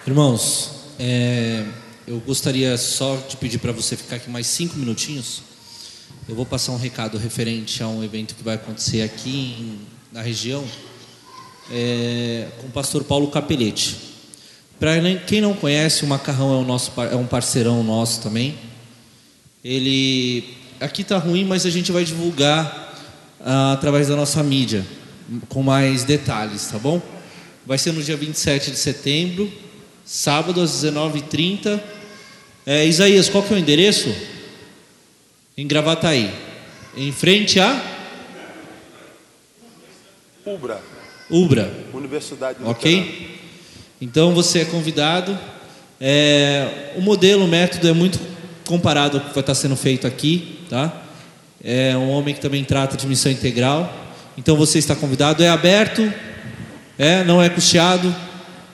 Irmãos, 0.09 0.71
é, 0.99 1.67
eu 2.07 2.19
gostaria 2.21 2.79
só 2.79 3.15
de 3.29 3.37
pedir 3.37 3.59
para 3.59 3.73
você 3.73 3.95
ficar 3.95 4.17
aqui 4.17 4.31
mais 4.31 4.47
cinco 4.47 4.79
minutinhos. 4.79 5.43
Eu 6.27 6.35
vou 6.35 6.47
passar 6.47 6.73
um 6.73 6.79
recado 6.79 7.19
referente 7.19 7.83
a 7.83 7.89
um 7.89 8.03
evento 8.03 8.35
que 8.35 8.43
vai 8.43 8.55
acontecer 8.55 9.03
aqui 9.03 9.55
em, 9.61 9.81
na 10.11 10.23
região 10.23 10.65
é, 11.71 12.49
com 12.59 12.69
o 12.69 12.71
pastor 12.71 13.05
Paulo 13.05 13.29
Capelete. 13.29 13.99
Para 14.81 14.95
quem 15.27 15.43
não 15.43 15.53
conhece, 15.53 16.05
o 16.05 16.07
Macarrão 16.07 16.55
é, 16.55 16.57
o 16.57 16.65
nosso, 16.65 16.91
é 17.03 17.15
um 17.15 17.27
parceirão 17.27 17.85
nosso 17.85 18.23
também. 18.23 18.57
Ele 19.63 20.57
aqui 20.81 21.03
está 21.03 21.19
ruim, 21.19 21.45
mas 21.45 21.67
a 21.67 21.71
gente 21.71 21.93
vai 21.93 22.03
divulgar 22.03 22.99
ah, 23.45 23.75
através 23.75 24.09
da 24.09 24.17
nossa 24.17 24.43
mídia. 24.43 24.87
com 25.51 25.63
mais 25.63 26.03
detalhes, 26.03 26.67
tá 26.67 26.79
bom? 26.79 26.99
Vai 27.67 27.77
ser 27.77 27.93
no 27.93 28.03
dia 28.03 28.17
27 28.17 28.71
de 28.71 28.79
setembro, 28.79 29.53
sábado 30.09 30.63
às 30.63 30.71
19h30. 30.71 31.79
É, 32.65 32.87
Isaías, 32.87 33.29
qual 33.29 33.45
que 33.45 33.53
é 33.53 33.57
o 33.57 33.61
endereço? 33.61 34.15
Em 35.55 35.67
Gravataí. 35.67 36.33
Em 36.97 37.13
frente 37.13 37.61
a 37.61 37.97
Ubra, 40.47 40.81
Ubra. 41.29 41.71
Universidade 41.93 42.59
Ok? 42.65 43.39
Então 44.01 44.33
você 44.33 44.61
é 44.61 44.65
convidado. 44.65 45.39
É, 46.01 46.95
o 46.97 47.03
modelo, 47.03 47.45
o 47.45 47.49
método 47.49 47.87
é 47.87 47.93
muito 47.93 48.19
comparado 48.67 49.19
ao 49.19 49.25
que 49.25 49.35
vai 49.35 49.43
estar 49.43 49.55
sendo 49.55 49.77
feito 49.77 50.07
aqui, 50.07 50.61
tá? 50.71 51.03
É 51.63 51.95
um 51.99 52.09
homem 52.09 52.35
que 52.35 52.41
também 52.41 52.65
trata 52.65 52.97
de 52.97 53.07
missão 53.07 53.31
integral. 53.31 53.93
Então 54.39 54.57
você 54.57 54.79
está 54.79 54.97
convidado. 54.97 55.43
É 55.43 55.51
aberto, 55.51 56.11
é, 56.99 57.25
não 57.25 57.43
é 57.43 57.51
custeado, 57.51 58.15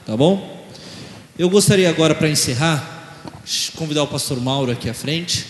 tá 0.07 0.16
bom? 0.16 0.54
Eu 1.37 1.51
gostaria 1.51 1.91
agora 1.91 2.14
para 2.14 2.30
encerrar 2.30 2.95
convidar 3.74 4.05
o 4.05 4.07
pastor 4.07 4.41
Mauro 4.41 4.70
aqui 4.70 4.89
à 4.89 4.95
frente. 4.95 5.45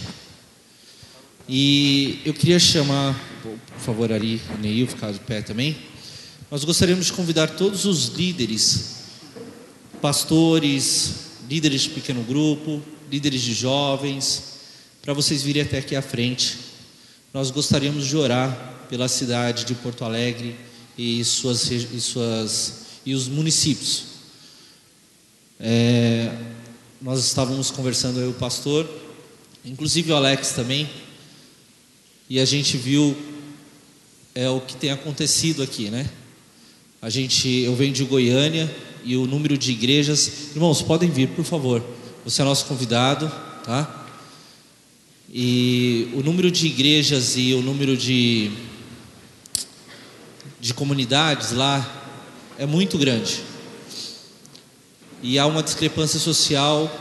E 1.47 2.22
eu 2.24 2.32
queria 2.32 2.59
chamar, 2.59 3.14
por 3.43 3.78
favor, 3.78 4.11
ali, 4.11 4.41
Neil 4.62 4.87
ficar 4.87 5.12
de 5.12 5.20
pé 5.20 5.43
também. 5.43 5.76
Nós 6.51 6.64
gostaríamos 6.64 7.05
de 7.05 7.12
convidar 7.12 7.49
todos 7.49 7.85
os 7.85 8.07
líderes, 8.07 9.03
pastores, 10.01 11.16
líderes 11.51 11.82
de 11.82 11.91
pequeno 11.91 12.22
grupo, 12.22 12.82
líderes 13.12 13.43
de 13.43 13.53
jovens, 13.53 14.55
para 15.03 15.12
vocês 15.12 15.43
virem 15.43 15.61
até 15.61 15.76
aqui 15.76 15.95
à 15.95 16.01
frente. 16.01 16.57
Nós 17.35 17.51
gostaríamos 17.51 18.07
de 18.07 18.16
orar 18.16 18.87
pela 18.89 19.07
cidade 19.07 19.66
de 19.66 19.74
Porto 19.74 20.03
Alegre 20.03 20.57
e 20.97 21.22
suas 21.26 21.70
e 21.70 22.01
suas 22.01 22.85
e 23.05 23.12
os 23.12 23.28
municípios. 23.28 24.14
É, 25.59 26.33
nós 27.01 27.25
estávamos 27.25 27.71
conversando 27.71 28.21
e 28.21 28.29
o 28.29 28.33
pastor, 28.33 28.89
inclusive 29.65 30.13
o 30.13 30.17
Alex 30.17 30.53
também, 30.53 30.89
e 32.29 32.41
a 32.41 32.45
gente 32.45 32.77
viu 32.77 33.17
é 34.35 34.49
o 34.49 34.61
que 34.61 34.75
tem 34.75 34.91
acontecido 34.91 35.63
aqui, 35.63 35.91
né? 35.91 36.11
A 37.01 37.09
gente, 37.09 37.49
eu 37.49 37.77
venho 37.77 37.93
de 37.93 38.03
Goiânia 38.05 38.75
e 39.05 39.17
o 39.17 39.27
número 39.27 39.57
de 39.57 39.71
igrejas, 39.71 40.51
irmãos, 40.55 40.83
podem 40.83 41.09
vir, 41.09 41.29
por 41.29 41.45
favor. 41.45 41.85
Você 42.25 42.43
é 42.43 42.45
nosso 42.45 42.65
convidado, 42.65 43.31
tá? 43.65 44.07
E 45.33 46.09
o 46.15 46.23
número 46.23 46.51
de 46.51 46.67
igrejas 46.67 47.37
e 47.37 47.55
o 47.55 47.63
número 47.63 47.97
de 47.97 48.51
de 50.65 50.73
comunidades 50.73 51.53
lá 51.53 51.87
é 52.59 52.65
muito 52.65 52.97
grande. 52.97 53.43
E 55.27 55.39
há 55.39 55.47
uma 55.47 55.62
discrepância 55.62 56.20
social 56.20 57.01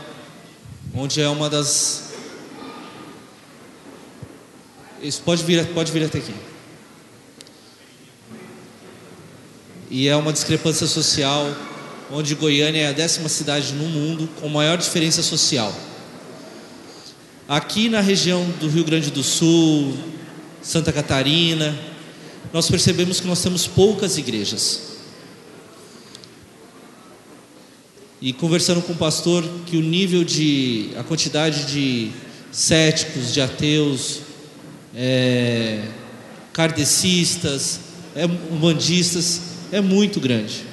onde 0.94 1.20
é 1.20 1.28
uma 1.28 1.50
das 1.50 2.04
isso 5.02 5.20
pode 5.20 5.44
vir, 5.44 5.62
pode 5.74 5.92
vir 5.92 6.04
até 6.04 6.16
aqui. 6.16 6.32
E 9.90 10.08
é 10.08 10.16
uma 10.16 10.32
discrepância 10.32 10.86
social 10.86 11.54
onde 12.10 12.34
Goiânia 12.34 12.84
é 12.84 12.88
a 12.88 12.92
décima 12.92 13.28
cidade 13.28 13.74
no 13.74 13.84
mundo 13.84 14.26
com 14.40 14.48
maior 14.48 14.78
diferença 14.78 15.22
social. 15.22 15.70
Aqui 17.46 17.90
na 17.90 18.00
região 18.00 18.42
do 18.58 18.70
Rio 18.70 18.84
Grande 18.84 19.10
do 19.10 19.22
Sul, 19.22 19.98
Santa 20.62 20.90
Catarina, 20.90 21.78
nós 22.54 22.70
percebemos 22.70 23.20
que 23.20 23.26
nós 23.26 23.42
temos 23.42 23.66
poucas 23.66 24.16
igrejas. 24.16 24.93
E 28.24 28.32
conversando 28.32 28.80
com 28.80 28.94
o 28.94 28.96
pastor, 28.96 29.44
que 29.66 29.76
o 29.76 29.82
nível 29.82 30.24
de, 30.24 30.88
a 30.96 31.04
quantidade 31.04 31.66
de 31.70 32.10
céticos, 32.50 33.34
de 33.34 33.42
ateus, 33.42 34.20
é, 34.96 35.86
kardecistas, 36.50 37.80
é, 38.16 38.24
umbandistas, 38.24 39.42
é 39.70 39.82
muito 39.82 40.20
grande. 40.20 40.64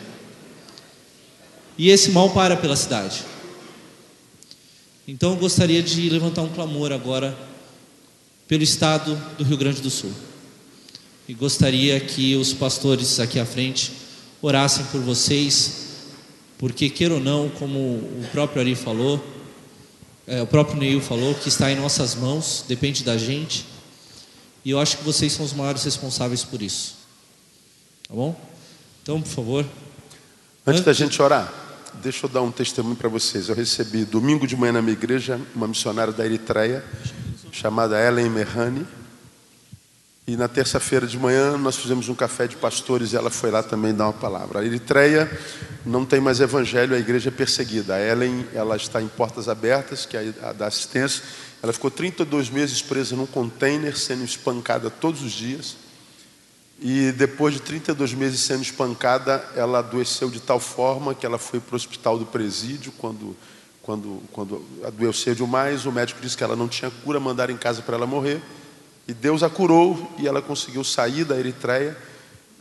E 1.78 1.90
esse 1.90 2.12
mal 2.12 2.30
para 2.30 2.56
pela 2.56 2.78
cidade. 2.78 3.22
Então 5.06 5.32
eu 5.32 5.38
gostaria 5.38 5.84
de 5.84 6.10
levantar 6.10 6.44
um 6.44 6.54
clamor 6.54 6.94
agora 6.94 7.38
pelo 8.48 8.64
estado 8.64 9.22
do 9.38 9.44
Rio 9.44 9.58
Grande 9.58 9.82
do 9.82 9.90
Sul. 9.90 10.14
E 11.28 11.34
gostaria 11.34 12.00
que 12.00 12.34
os 12.38 12.54
pastores 12.54 13.20
aqui 13.20 13.38
à 13.42 13.46
frente 13.46 13.92
orassem 14.42 14.86
por 14.86 15.02
vocês, 15.02 15.91
porque 16.62 16.92
queira 16.92 17.16
ou 17.16 17.20
não, 17.20 17.50
como 17.50 17.80
o 17.80 18.26
próprio 18.32 18.62
Ari 18.62 18.76
falou, 18.76 19.20
é, 20.28 20.44
o 20.44 20.46
próprio 20.46 20.78
Neil 20.78 21.02
falou, 21.02 21.34
que 21.34 21.50
está 21.50 21.72
em 21.72 21.76
nossas 21.76 22.14
mãos, 22.14 22.64
depende 22.68 23.04
da 23.04 23.18
gente. 23.18 23.66
E 24.64 24.70
eu 24.70 24.80
acho 24.80 24.98
que 24.98 25.04
vocês 25.04 25.34
são 25.34 25.44
os 25.44 25.54
maiores 25.54 25.84
responsáveis 25.84 26.44
por 26.44 26.62
isso. 26.62 26.98
Tá 28.08 28.14
bom? 28.14 28.40
Então, 29.02 29.20
por 29.20 29.28
favor. 29.28 29.66
Antes 30.66 30.84
da 30.84 30.94
gente 30.94 31.20
orar, 31.20 31.52
deixa 31.96 32.28
eu 32.28 32.30
dar 32.30 32.44
um 32.44 32.52
testemunho 32.52 32.96
para 32.96 33.10
vocês. 33.10 33.50
Eu 33.50 33.56
recebi 33.56 34.06
domingo 34.06 34.46
de 34.46 34.56
manhã 34.56 34.74
na 34.74 34.84
minha 34.84 34.94
igreja 34.94 35.42
uma 35.56 35.68
missionária 35.68 36.14
da 36.14 36.24
Eritreia, 36.24 36.86
chamada 37.52 38.00
Ellen 38.00 38.30
Merhani. 38.30 38.86
E 40.28 40.38
na 40.38 40.48
terça-feira 40.48 41.08
de 41.08 41.18
manhã 41.18 41.58
nós 41.58 41.78
fizemos 41.78 42.08
um 42.08 42.14
café 42.14 42.48
de 42.48 42.56
pastores 42.56 43.12
e 43.12 43.18
ela 43.18 43.32
foi 43.32 43.50
lá 43.50 43.64
também 43.64 43.94
dar 43.94 44.06
uma 44.06 44.14
palavra. 44.14 44.60
A 44.60 44.66
Eritreia 44.66 45.30
não 45.84 46.06
tem 46.06 46.22
mais 46.22 46.40
evangelho, 46.40 46.96
a 46.96 47.00
igreja 47.00 47.30
é 47.30 47.32
perseguida. 47.32 47.96
A 47.96 48.00
Ellen, 48.00 48.46
ela 48.54 48.76
está 48.76 49.02
em 49.02 49.08
Portas 49.08 49.50
Abertas, 49.50 50.06
que 50.06 50.16
é 50.16 50.32
a 50.44 50.54
da 50.54 50.68
assistência. 50.68 51.24
Ela 51.62 51.74
ficou 51.74 51.90
32 51.90 52.52
meses 52.52 52.82
presa 52.84 53.16
num 53.16 53.26
container, 53.26 53.98
sendo 53.98 54.24
espancada 54.24 54.92
todos 54.92 55.24
os 55.24 55.32
dias. 55.32 55.76
E 56.80 57.12
depois 57.12 57.56
de 57.56 57.60
32 57.62 58.14
meses 58.14 58.42
sendo 58.42 58.62
espancada, 58.62 59.44
ela 59.56 59.80
adoeceu 59.80 60.30
de 60.30 60.40
tal 60.40 60.60
forma 60.60 61.16
que 61.16 61.26
ela 61.26 61.40
foi 61.40 61.60
para 61.60 61.74
o 61.74 61.76
hospital 61.76 62.20
do 62.20 62.28
presídio. 62.28 62.92
Quando, 62.98 63.36
quando, 63.82 64.22
quando 64.32 64.66
adoeceu 64.84 65.34
demais, 65.34 65.86
o 65.88 65.92
médico 65.92 66.22
disse 66.22 66.38
que 66.38 66.44
ela 66.44 66.56
não 66.56 66.68
tinha 66.68 66.92
cura, 67.04 67.20
mandaram 67.20 67.54
em 67.54 67.58
casa 67.58 67.82
para 67.82 67.96
ela 67.96 68.08
morrer. 68.08 68.42
E 69.12 69.14
Deus 69.14 69.44
a 69.44 69.50
curou 69.50 70.10
e 70.18 70.28
ela 70.28 70.42
conseguiu 70.42 70.84
sair 70.84 71.26
da 71.26 71.38
Eritreia. 71.38 71.98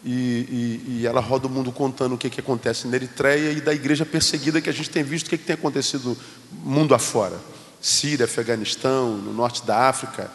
E, 0.05 0.11
e, 0.11 1.01
e 1.01 1.07
ela 1.07 1.21
roda 1.21 1.47
o 1.47 1.51
mundo 1.51 1.71
contando 1.71 2.15
o 2.15 2.19
que, 2.19 2.31
que 2.31 2.41
acontece 2.41 2.89
na 2.89 2.97
Eritreia 2.97 3.53
e 3.53 3.61
da 3.61 3.73
igreja 3.73 4.05
perseguida 4.05 4.61
que 4.61 4.69
a 4.69 4.73
gente 4.73 4.89
tem 4.89 5.05
visto, 5.05 5.27
o 5.27 5.31
que, 5.31 5.39
que 5.39 5.45
tem 5.45 5.55
acontecido 5.55 6.17
mundo 6.51 6.95
afora. 6.95 7.39
Síria, 7.81 8.25
Afeganistão, 8.25 9.17
no 9.17 9.33
norte 9.33 9.65
da 9.65 9.89
África. 9.89 10.31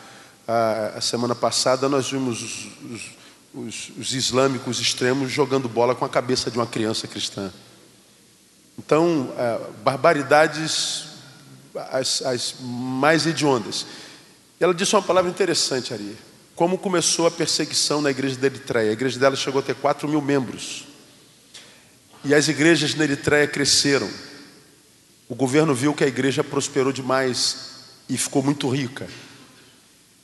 A, 0.48 0.94
a 0.98 1.02
semana 1.02 1.36
passada 1.36 1.90
nós 1.90 2.10
vimos 2.10 2.42
os, 2.42 2.68
os 2.92 3.16
os, 3.56 3.90
os 3.98 4.14
islâmicos 4.14 4.80
extremos 4.80 5.32
jogando 5.32 5.70
bola 5.70 5.96
com 5.96 6.04
a 6.04 6.10
cabeça 6.10 6.52
de 6.52 6.58
uma 6.58 6.68
criança 6.68 7.08
cristã. 7.08 7.52
Então, 8.78 9.34
é, 9.38 9.62
barbaridades 9.82 11.06
as, 11.92 12.22
as, 12.22 12.56
mais 12.60 13.26
hediondas. 13.26 13.86
Ela 14.60 14.74
disse 14.74 14.96
uma 14.96 15.02
palavra 15.02 15.30
interessante, 15.30 15.94
Ari. 15.94 16.18
Como 16.56 16.78
começou 16.78 17.28
a 17.28 17.32
perseguição 17.32 18.02
na 18.02 18.10
igreja 18.10 18.38
da 18.38 18.48
Eritreia? 18.48 18.90
A 18.90 18.94
igreja 18.94 19.20
dela 19.20 19.36
chegou 19.36 19.60
a 19.60 19.64
ter 19.64 19.76
4 19.76 20.08
mil 20.08 20.22
membros. 20.22 20.86
E 22.24 22.34
as 22.34 22.48
igrejas 22.48 22.96
na 22.96 23.04
Eritreia 23.04 23.48
cresceram. 23.48 24.10
O 25.28 25.36
governo 25.36 25.76
viu 25.76 25.94
que 25.94 26.04
a 26.04 26.08
igreja 26.08 26.44
prosperou 26.44 26.94
demais 26.94 27.74
e 28.08 28.18
ficou 28.18 28.42
muito 28.42 28.70
rica. 28.70 29.08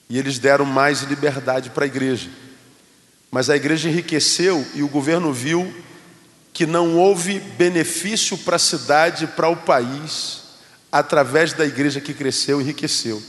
E 0.10 0.18
eles 0.18 0.40
deram 0.40 0.66
mais 0.66 1.02
liberdade 1.02 1.70
para 1.70 1.84
a 1.84 1.88
igreja. 1.88 2.30
Mas 3.30 3.50
a 3.50 3.56
igreja 3.56 3.90
enriqueceu 3.90 4.66
e 4.74 4.84
o 4.84 4.88
governo 4.88 5.34
viu 5.34 5.74
que 6.54 6.66
não 6.66 6.98
houve 6.98 7.40
benefício 7.40 8.38
para 8.38 8.56
a 8.56 8.60
cidade, 8.60 9.28
para 9.28 9.50
o 9.50 9.56
país, 9.56 10.42
através 10.92 11.54
da 11.54 11.66
igreja 11.66 12.02
que 12.02 12.14
cresceu 12.14 12.60
e 12.60 12.64
enriqueceu. 12.64 13.22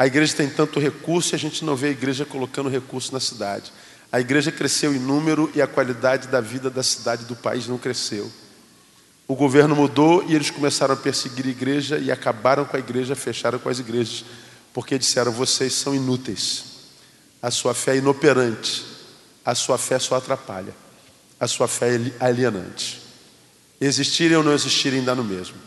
A 0.00 0.06
igreja 0.06 0.34
tem 0.34 0.48
tanto 0.48 0.80
recurso 0.80 1.34
e 1.34 1.36
a 1.36 1.38
gente 1.38 1.62
não 1.62 1.76
vê 1.76 1.88
a 1.88 1.90
igreja 1.90 2.24
colocando 2.24 2.70
recurso 2.70 3.12
na 3.12 3.20
cidade. 3.20 3.70
A 4.10 4.18
igreja 4.18 4.50
cresceu 4.50 4.94
em 4.94 4.98
número 4.98 5.52
e 5.54 5.60
a 5.60 5.66
qualidade 5.66 6.28
da 6.28 6.40
vida 6.40 6.70
da 6.70 6.82
cidade 6.82 7.26
do 7.26 7.36
país 7.36 7.66
não 7.66 7.76
cresceu. 7.76 8.32
O 9.28 9.34
governo 9.34 9.76
mudou 9.76 10.24
e 10.26 10.34
eles 10.34 10.48
começaram 10.48 10.94
a 10.94 10.96
perseguir 10.96 11.44
a 11.44 11.50
igreja 11.50 11.98
e 11.98 12.10
acabaram 12.10 12.64
com 12.64 12.78
a 12.78 12.80
igreja, 12.80 13.14
fecharam 13.14 13.58
com 13.58 13.68
as 13.68 13.78
igrejas, 13.78 14.24
porque 14.72 14.96
disseram: 14.96 15.32
vocês 15.32 15.74
são 15.74 15.94
inúteis. 15.94 16.64
A 17.42 17.50
sua 17.50 17.74
fé 17.74 17.92
é 17.92 17.98
inoperante. 17.98 18.82
A 19.44 19.54
sua 19.54 19.76
fé 19.76 19.98
só 19.98 20.14
atrapalha. 20.14 20.74
A 21.38 21.46
sua 21.46 21.68
fé 21.68 21.96
é 21.96 22.24
alienante. 22.24 23.02
Existirem 23.78 24.38
ou 24.38 24.42
não 24.42 24.54
existirem 24.54 25.04
dá 25.04 25.14
no 25.14 25.24
mesmo. 25.24 25.58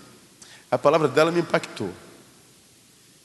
A 0.72 0.78
palavra 0.80 1.08
dela 1.08 1.32
me 1.32 1.42
impactou. 1.42 1.94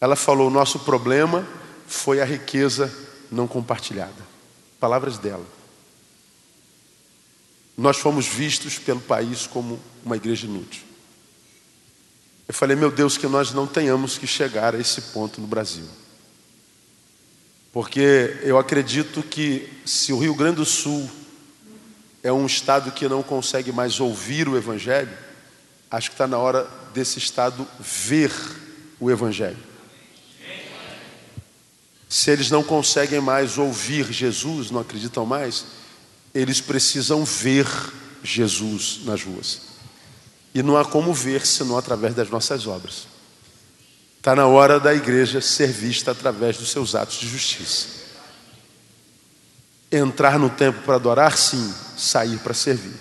Ela 0.00 0.16
falou: 0.16 0.48
o 0.48 0.50
nosso 0.50 0.80
problema 0.80 1.46
foi 1.86 2.20
a 2.20 2.24
riqueza 2.24 2.92
não 3.30 3.46
compartilhada. 3.46 4.26
Palavras 4.78 5.18
dela. 5.18 5.44
nós 7.76 7.96
fomos 7.98 8.26
vistos 8.26 8.78
pelo 8.78 9.00
país 9.00 9.46
como 9.46 9.78
uma 10.04 10.16
igreja 10.16 10.46
inútil. 10.46 10.82
Eu 12.46 12.54
falei, 12.54 12.74
meu 12.74 12.90
Deus, 12.90 13.16
que 13.18 13.26
nós 13.26 13.52
não 13.52 13.66
tenhamos 13.66 14.16
que 14.16 14.26
chegar 14.26 14.74
a 14.74 14.78
esse 14.78 15.00
ponto 15.12 15.40
no 15.40 15.46
Brasil. 15.46 15.86
Porque 17.72 18.38
eu 18.42 18.58
acredito 18.58 19.22
que 19.22 19.70
se 19.84 20.12
o 20.12 20.18
Rio 20.18 20.34
Grande 20.34 20.56
do 20.56 20.64
Sul 20.64 21.08
é 22.22 22.32
um 22.32 22.46
estado 22.46 22.90
que 22.90 23.08
não 23.08 23.22
consegue 23.22 23.70
mais 23.70 24.00
ouvir 24.00 24.48
o 24.48 24.56
Evangelho, 24.56 25.16
acho 25.90 26.08
que 26.08 26.14
está 26.14 26.26
na 26.26 26.38
hora 26.38 26.68
desse 26.94 27.18
estado 27.18 27.68
ver 27.78 28.32
o 28.98 29.10
Evangelho. 29.10 29.67
Se 32.08 32.30
eles 32.30 32.50
não 32.50 32.62
conseguem 32.62 33.20
mais 33.20 33.58
ouvir 33.58 34.10
Jesus, 34.10 34.70
não 34.70 34.80
acreditam 34.80 35.26
mais, 35.26 35.66
eles 36.34 36.60
precisam 36.60 37.24
ver 37.24 37.66
Jesus 38.22 39.00
nas 39.04 39.22
ruas. 39.22 39.60
E 40.54 40.62
não 40.62 40.76
há 40.76 40.84
como 40.84 41.12
ver 41.12 41.46
senão 41.46 41.76
através 41.76 42.14
das 42.14 42.30
nossas 42.30 42.66
obras. 42.66 43.06
Está 44.16 44.34
na 44.34 44.46
hora 44.46 44.80
da 44.80 44.94
igreja 44.94 45.40
ser 45.40 45.70
vista 45.70 46.10
através 46.10 46.56
dos 46.56 46.70
seus 46.70 46.94
atos 46.94 47.18
de 47.18 47.28
justiça. 47.28 47.86
Entrar 49.92 50.38
no 50.38 50.50
templo 50.50 50.82
para 50.82 50.96
adorar, 50.96 51.36
sim, 51.36 51.72
sair 51.96 52.38
para 52.38 52.54
servir. 52.54 52.96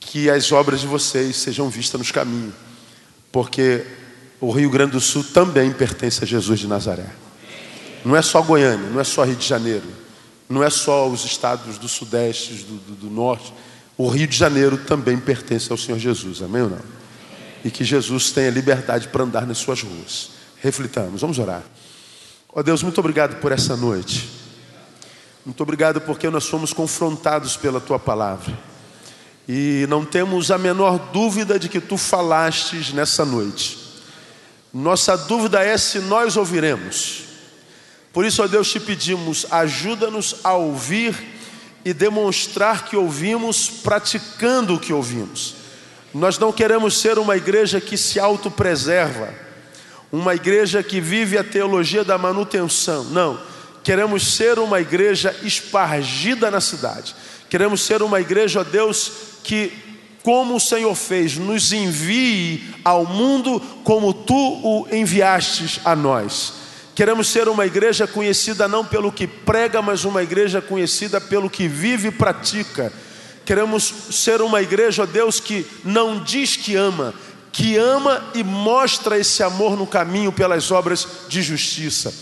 Que 0.00 0.28
as 0.28 0.50
obras 0.52 0.80
de 0.80 0.86
vocês 0.86 1.36
sejam 1.36 1.70
vistas 1.70 1.98
nos 1.98 2.10
caminhos, 2.10 2.54
porque 3.32 3.84
o 4.40 4.50
Rio 4.50 4.70
Grande 4.70 4.92
do 4.92 5.00
Sul 5.00 5.24
também 5.24 5.72
pertence 5.72 6.22
a 6.22 6.26
Jesus 6.26 6.60
de 6.60 6.66
Nazaré. 6.66 7.23
Não 8.04 8.14
é 8.14 8.20
só 8.20 8.42
Goiânia, 8.42 8.90
não 8.90 9.00
é 9.00 9.04
só 9.04 9.24
Rio 9.24 9.36
de 9.36 9.46
Janeiro, 9.46 9.86
não 10.48 10.62
é 10.62 10.68
só 10.68 11.08
os 11.08 11.24
estados 11.24 11.78
do 11.78 11.88
Sudeste, 11.88 12.52
do, 12.64 12.76
do, 12.76 12.94
do 12.96 13.10
Norte. 13.10 13.52
O 13.96 14.08
Rio 14.08 14.26
de 14.26 14.36
Janeiro 14.36 14.76
também 14.76 15.16
pertence 15.18 15.72
ao 15.72 15.78
Senhor 15.78 15.98
Jesus, 15.98 16.42
amém 16.42 16.62
ou 16.62 16.70
não? 16.70 16.80
E 17.64 17.70
que 17.70 17.82
Jesus 17.82 18.30
tenha 18.30 18.50
liberdade 18.50 19.08
para 19.08 19.24
andar 19.24 19.46
nas 19.46 19.58
suas 19.58 19.82
ruas. 19.82 20.30
Reflitamos, 20.60 21.22
vamos 21.22 21.38
orar. 21.38 21.62
Ó 22.52 22.60
oh 22.60 22.62
Deus, 22.62 22.82
muito 22.82 22.98
obrigado 22.98 23.40
por 23.40 23.52
essa 23.52 23.74
noite. 23.74 24.28
Muito 25.44 25.62
obrigado 25.62 26.00
porque 26.00 26.28
nós 26.28 26.46
fomos 26.46 26.72
confrontados 26.72 27.56
pela 27.56 27.80
tua 27.80 27.98
palavra. 27.98 28.56
E 29.48 29.86
não 29.88 30.04
temos 30.04 30.50
a 30.50 30.56
menor 30.56 30.98
dúvida 31.12 31.58
de 31.58 31.68
que 31.68 31.80
tu 31.80 31.96
falastes 31.96 32.92
nessa 32.92 33.24
noite. 33.24 33.78
Nossa 34.72 35.16
dúvida 35.16 35.62
é 35.62 35.76
se 35.76 35.98
nós 36.00 36.36
ouviremos. 36.36 37.33
Por 38.14 38.24
isso, 38.24 38.44
ó 38.44 38.46
Deus, 38.46 38.70
te 38.70 38.78
pedimos, 38.78 39.44
ajuda-nos 39.50 40.36
a 40.44 40.52
ouvir 40.54 41.16
e 41.84 41.92
demonstrar 41.92 42.84
que 42.84 42.96
ouvimos, 42.96 43.68
praticando 43.68 44.76
o 44.76 44.78
que 44.78 44.92
ouvimos. 44.92 45.56
Nós 46.14 46.38
não 46.38 46.52
queremos 46.52 46.96
ser 47.00 47.18
uma 47.18 47.36
igreja 47.36 47.80
que 47.80 47.98
se 47.98 48.20
autopreserva, 48.20 49.34
uma 50.12 50.32
igreja 50.32 50.80
que 50.80 51.00
vive 51.00 51.36
a 51.36 51.42
teologia 51.42 52.04
da 52.04 52.16
manutenção. 52.16 53.02
Não. 53.02 53.36
Queremos 53.82 54.34
ser 54.36 54.60
uma 54.60 54.80
igreja 54.80 55.34
espargida 55.42 56.52
na 56.52 56.60
cidade. 56.60 57.16
Queremos 57.50 57.82
ser 57.82 58.00
uma 58.00 58.20
igreja, 58.20 58.60
ó 58.60 58.64
Deus, 58.64 59.10
que, 59.42 59.72
como 60.22 60.54
o 60.54 60.60
Senhor 60.60 60.94
fez, 60.94 61.36
nos 61.36 61.72
envie 61.72 62.76
ao 62.84 63.04
mundo 63.04 63.60
como 63.82 64.14
tu 64.14 64.34
o 64.34 64.86
enviastes 64.92 65.80
a 65.84 65.96
nós. 65.96 66.63
Queremos 66.94 67.26
ser 67.26 67.48
uma 67.48 67.66
igreja 67.66 68.06
conhecida 68.06 68.68
não 68.68 68.84
pelo 68.84 69.10
que 69.10 69.26
prega, 69.26 69.82
mas 69.82 70.04
uma 70.04 70.22
igreja 70.22 70.62
conhecida 70.62 71.20
pelo 71.20 71.50
que 71.50 71.66
vive 71.66 72.08
e 72.08 72.12
pratica. 72.12 72.92
Queremos 73.44 73.92
ser 74.12 74.40
uma 74.40 74.62
igreja, 74.62 75.02
ó 75.02 75.06
Deus, 75.06 75.40
que 75.40 75.66
não 75.84 76.22
diz 76.22 76.56
que 76.56 76.76
ama, 76.76 77.12
que 77.50 77.76
ama 77.76 78.24
e 78.32 78.44
mostra 78.44 79.18
esse 79.18 79.42
amor 79.42 79.76
no 79.76 79.88
caminho 79.88 80.30
pelas 80.30 80.70
obras 80.70 81.06
de 81.28 81.42
justiça. 81.42 82.14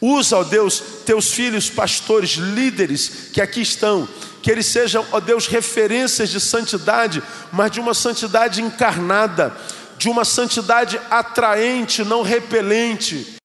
Usa, 0.00 0.38
ó 0.38 0.42
Deus, 0.42 0.82
teus 1.06 1.30
filhos, 1.30 1.70
pastores, 1.70 2.32
líderes 2.32 3.30
que 3.32 3.40
aqui 3.40 3.62
estão, 3.62 4.08
que 4.42 4.50
eles 4.50 4.66
sejam, 4.66 5.06
ó 5.12 5.20
Deus, 5.20 5.46
referências 5.46 6.30
de 6.30 6.40
santidade, 6.40 7.22
mas 7.52 7.70
de 7.70 7.78
uma 7.78 7.94
santidade 7.94 8.60
encarnada, 8.60 9.56
de 9.96 10.08
uma 10.08 10.24
santidade 10.24 11.00
atraente, 11.10 12.04
não 12.04 12.22
repelente 12.22 13.35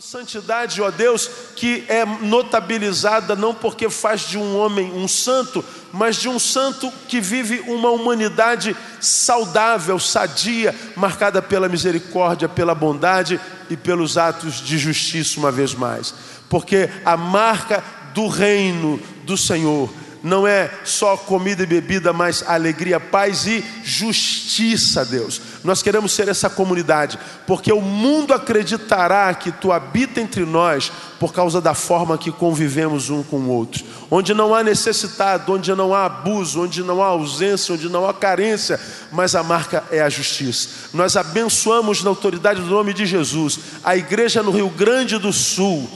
santidade, 0.00 0.80
ó 0.80 0.90
Deus, 0.90 1.30
que 1.54 1.84
é 1.86 2.06
notabilizada 2.06 3.36
não 3.36 3.54
porque 3.54 3.90
faz 3.90 4.22
de 4.22 4.38
um 4.38 4.56
homem 4.56 4.90
um 4.92 5.06
santo, 5.06 5.62
mas 5.92 6.16
de 6.16 6.26
um 6.26 6.38
santo 6.38 6.90
que 7.06 7.20
vive 7.20 7.60
uma 7.66 7.90
humanidade 7.90 8.74
saudável, 8.98 9.98
sadia, 9.98 10.74
marcada 10.96 11.42
pela 11.42 11.68
misericórdia, 11.68 12.48
pela 12.48 12.74
bondade 12.74 13.38
e 13.68 13.76
pelos 13.76 14.16
atos 14.16 14.54
de 14.62 14.78
justiça, 14.78 15.38
uma 15.38 15.52
vez 15.52 15.74
mais. 15.74 16.14
Porque 16.48 16.88
a 17.04 17.16
marca 17.16 17.84
do 18.14 18.26
reino 18.26 18.98
do 19.24 19.36
Senhor 19.36 19.92
não 20.22 20.46
é 20.46 20.70
só 20.84 21.16
comida 21.16 21.62
e 21.62 21.66
bebida, 21.66 22.12
mas 22.12 22.42
alegria, 22.46 22.98
paz 22.98 23.46
e 23.46 23.64
justiça, 23.84 25.04
Deus. 25.04 25.40
Nós 25.62 25.82
queremos 25.82 26.12
ser 26.12 26.28
essa 26.28 26.48
comunidade, 26.48 27.18
porque 27.46 27.72
o 27.72 27.80
mundo 27.80 28.32
acreditará 28.32 29.32
que 29.34 29.52
tu 29.52 29.70
habita 29.70 30.20
entre 30.20 30.44
nós 30.44 30.90
por 31.18 31.32
causa 31.32 31.60
da 31.60 31.74
forma 31.74 32.16
que 32.16 32.32
convivemos 32.32 33.10
um 33.10 33.22
com 33.22 33.36
o 33.36 33.48
outro. 33.50 33.84
Onde 34.10 34.32
não 34.32 34.54
há 34.54 34.62
necessidade, 34.62 35.50
onde 35.50 35.74
não 35.74 35.94
há 35.94 36.06
abuso, 36.06 36.62
onde 36.62 36.82
não 36.82 37.02
há 37.02 37.06
ausência, 37.06 37.74
onde 37.74 37.88
não 37.88 38.08
há 38.08 38.14
carência, 38.14 38.80
mas 39.12 39.34
a 39.34 39.42
marca 39.42 39.84
é 39.90 40.00
a 40.00 40.08
justiça. 40.08 40.88
Nós 40.94 41.16
abençoamos 41.16 42.02
na 42.02 42.10
autoridade 42.10 42.60
do 42.62 42.66
nome 42.66 42.94
de 42.94 43.04
Jesus 43.04 43.58
a 43.84 43.96
igreja 43.96 44.42
no 44.42 44.50
Rio 44.50 44.70
Grande 44.70 45.18
do 45.18 45.32
Sul 45.32 45.88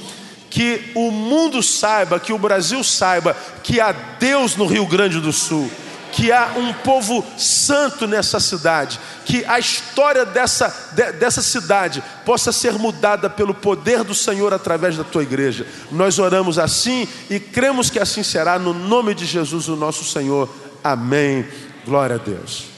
que 0.55 0.93
o 0.95 1.11
mundo 1.11 1.61
saiba, 1.65 2.21
que 2.21 2.33
o 2.33 2.39
Brasil 2.39 2.85
saiba 2.85 3.37
que 3.61 3.81
há 3.81 3.91
Deus 3.91 4.55
no 4.55 4.67
Rio 4.67 4.87
Grande 4.87 5.19
do 5.19 5.33
Sul, 5.33 5.69
que 6.15 6.31
há 6.31 6.53
um 6.57 6.73
povo 6.73 7.25
santo 7.37 8.07
nessa 8.07 8.39
cidade, 8.39 9.01
que 9.25 9.45
a 9.47 9.59
história 9.59 10.25
dessa, 10.25 10.73
de, 10.93 11.11
dessa 11.13 11.43
cidade 11.43 12.03
possa 12.25 12.53
ser 12.53 12.75
mudada 12.75 13.29
pelo 13.29 13.53
poder 13.53 14.05
do 14.05 14.15
Senhor 14.15 14.55
através 14.55 14.97
da 14.97 15.03
tua 15.03 15.25
igreja. 15.25 15.67
Nós 15.91 16.21
oramos 16.21 16.57
assim 16.57 17.09
e 17.29 17.41
cremos 17.41 17.91
que 17.91 17.99
assim 17.99 18.23
será, 18.23 18.61
no 18.61 18.73
nome 18.73 19.13
de 19.13 19.27
Jesus, 19.27 19.69
o 19.69 19.75
nosso 19.75 20.05
Senhor. 20.05 20.49
Amém. 20.85 21.49
Glória 21.85 22.15
a 22.15 22.19
Deus. 22.19 22.74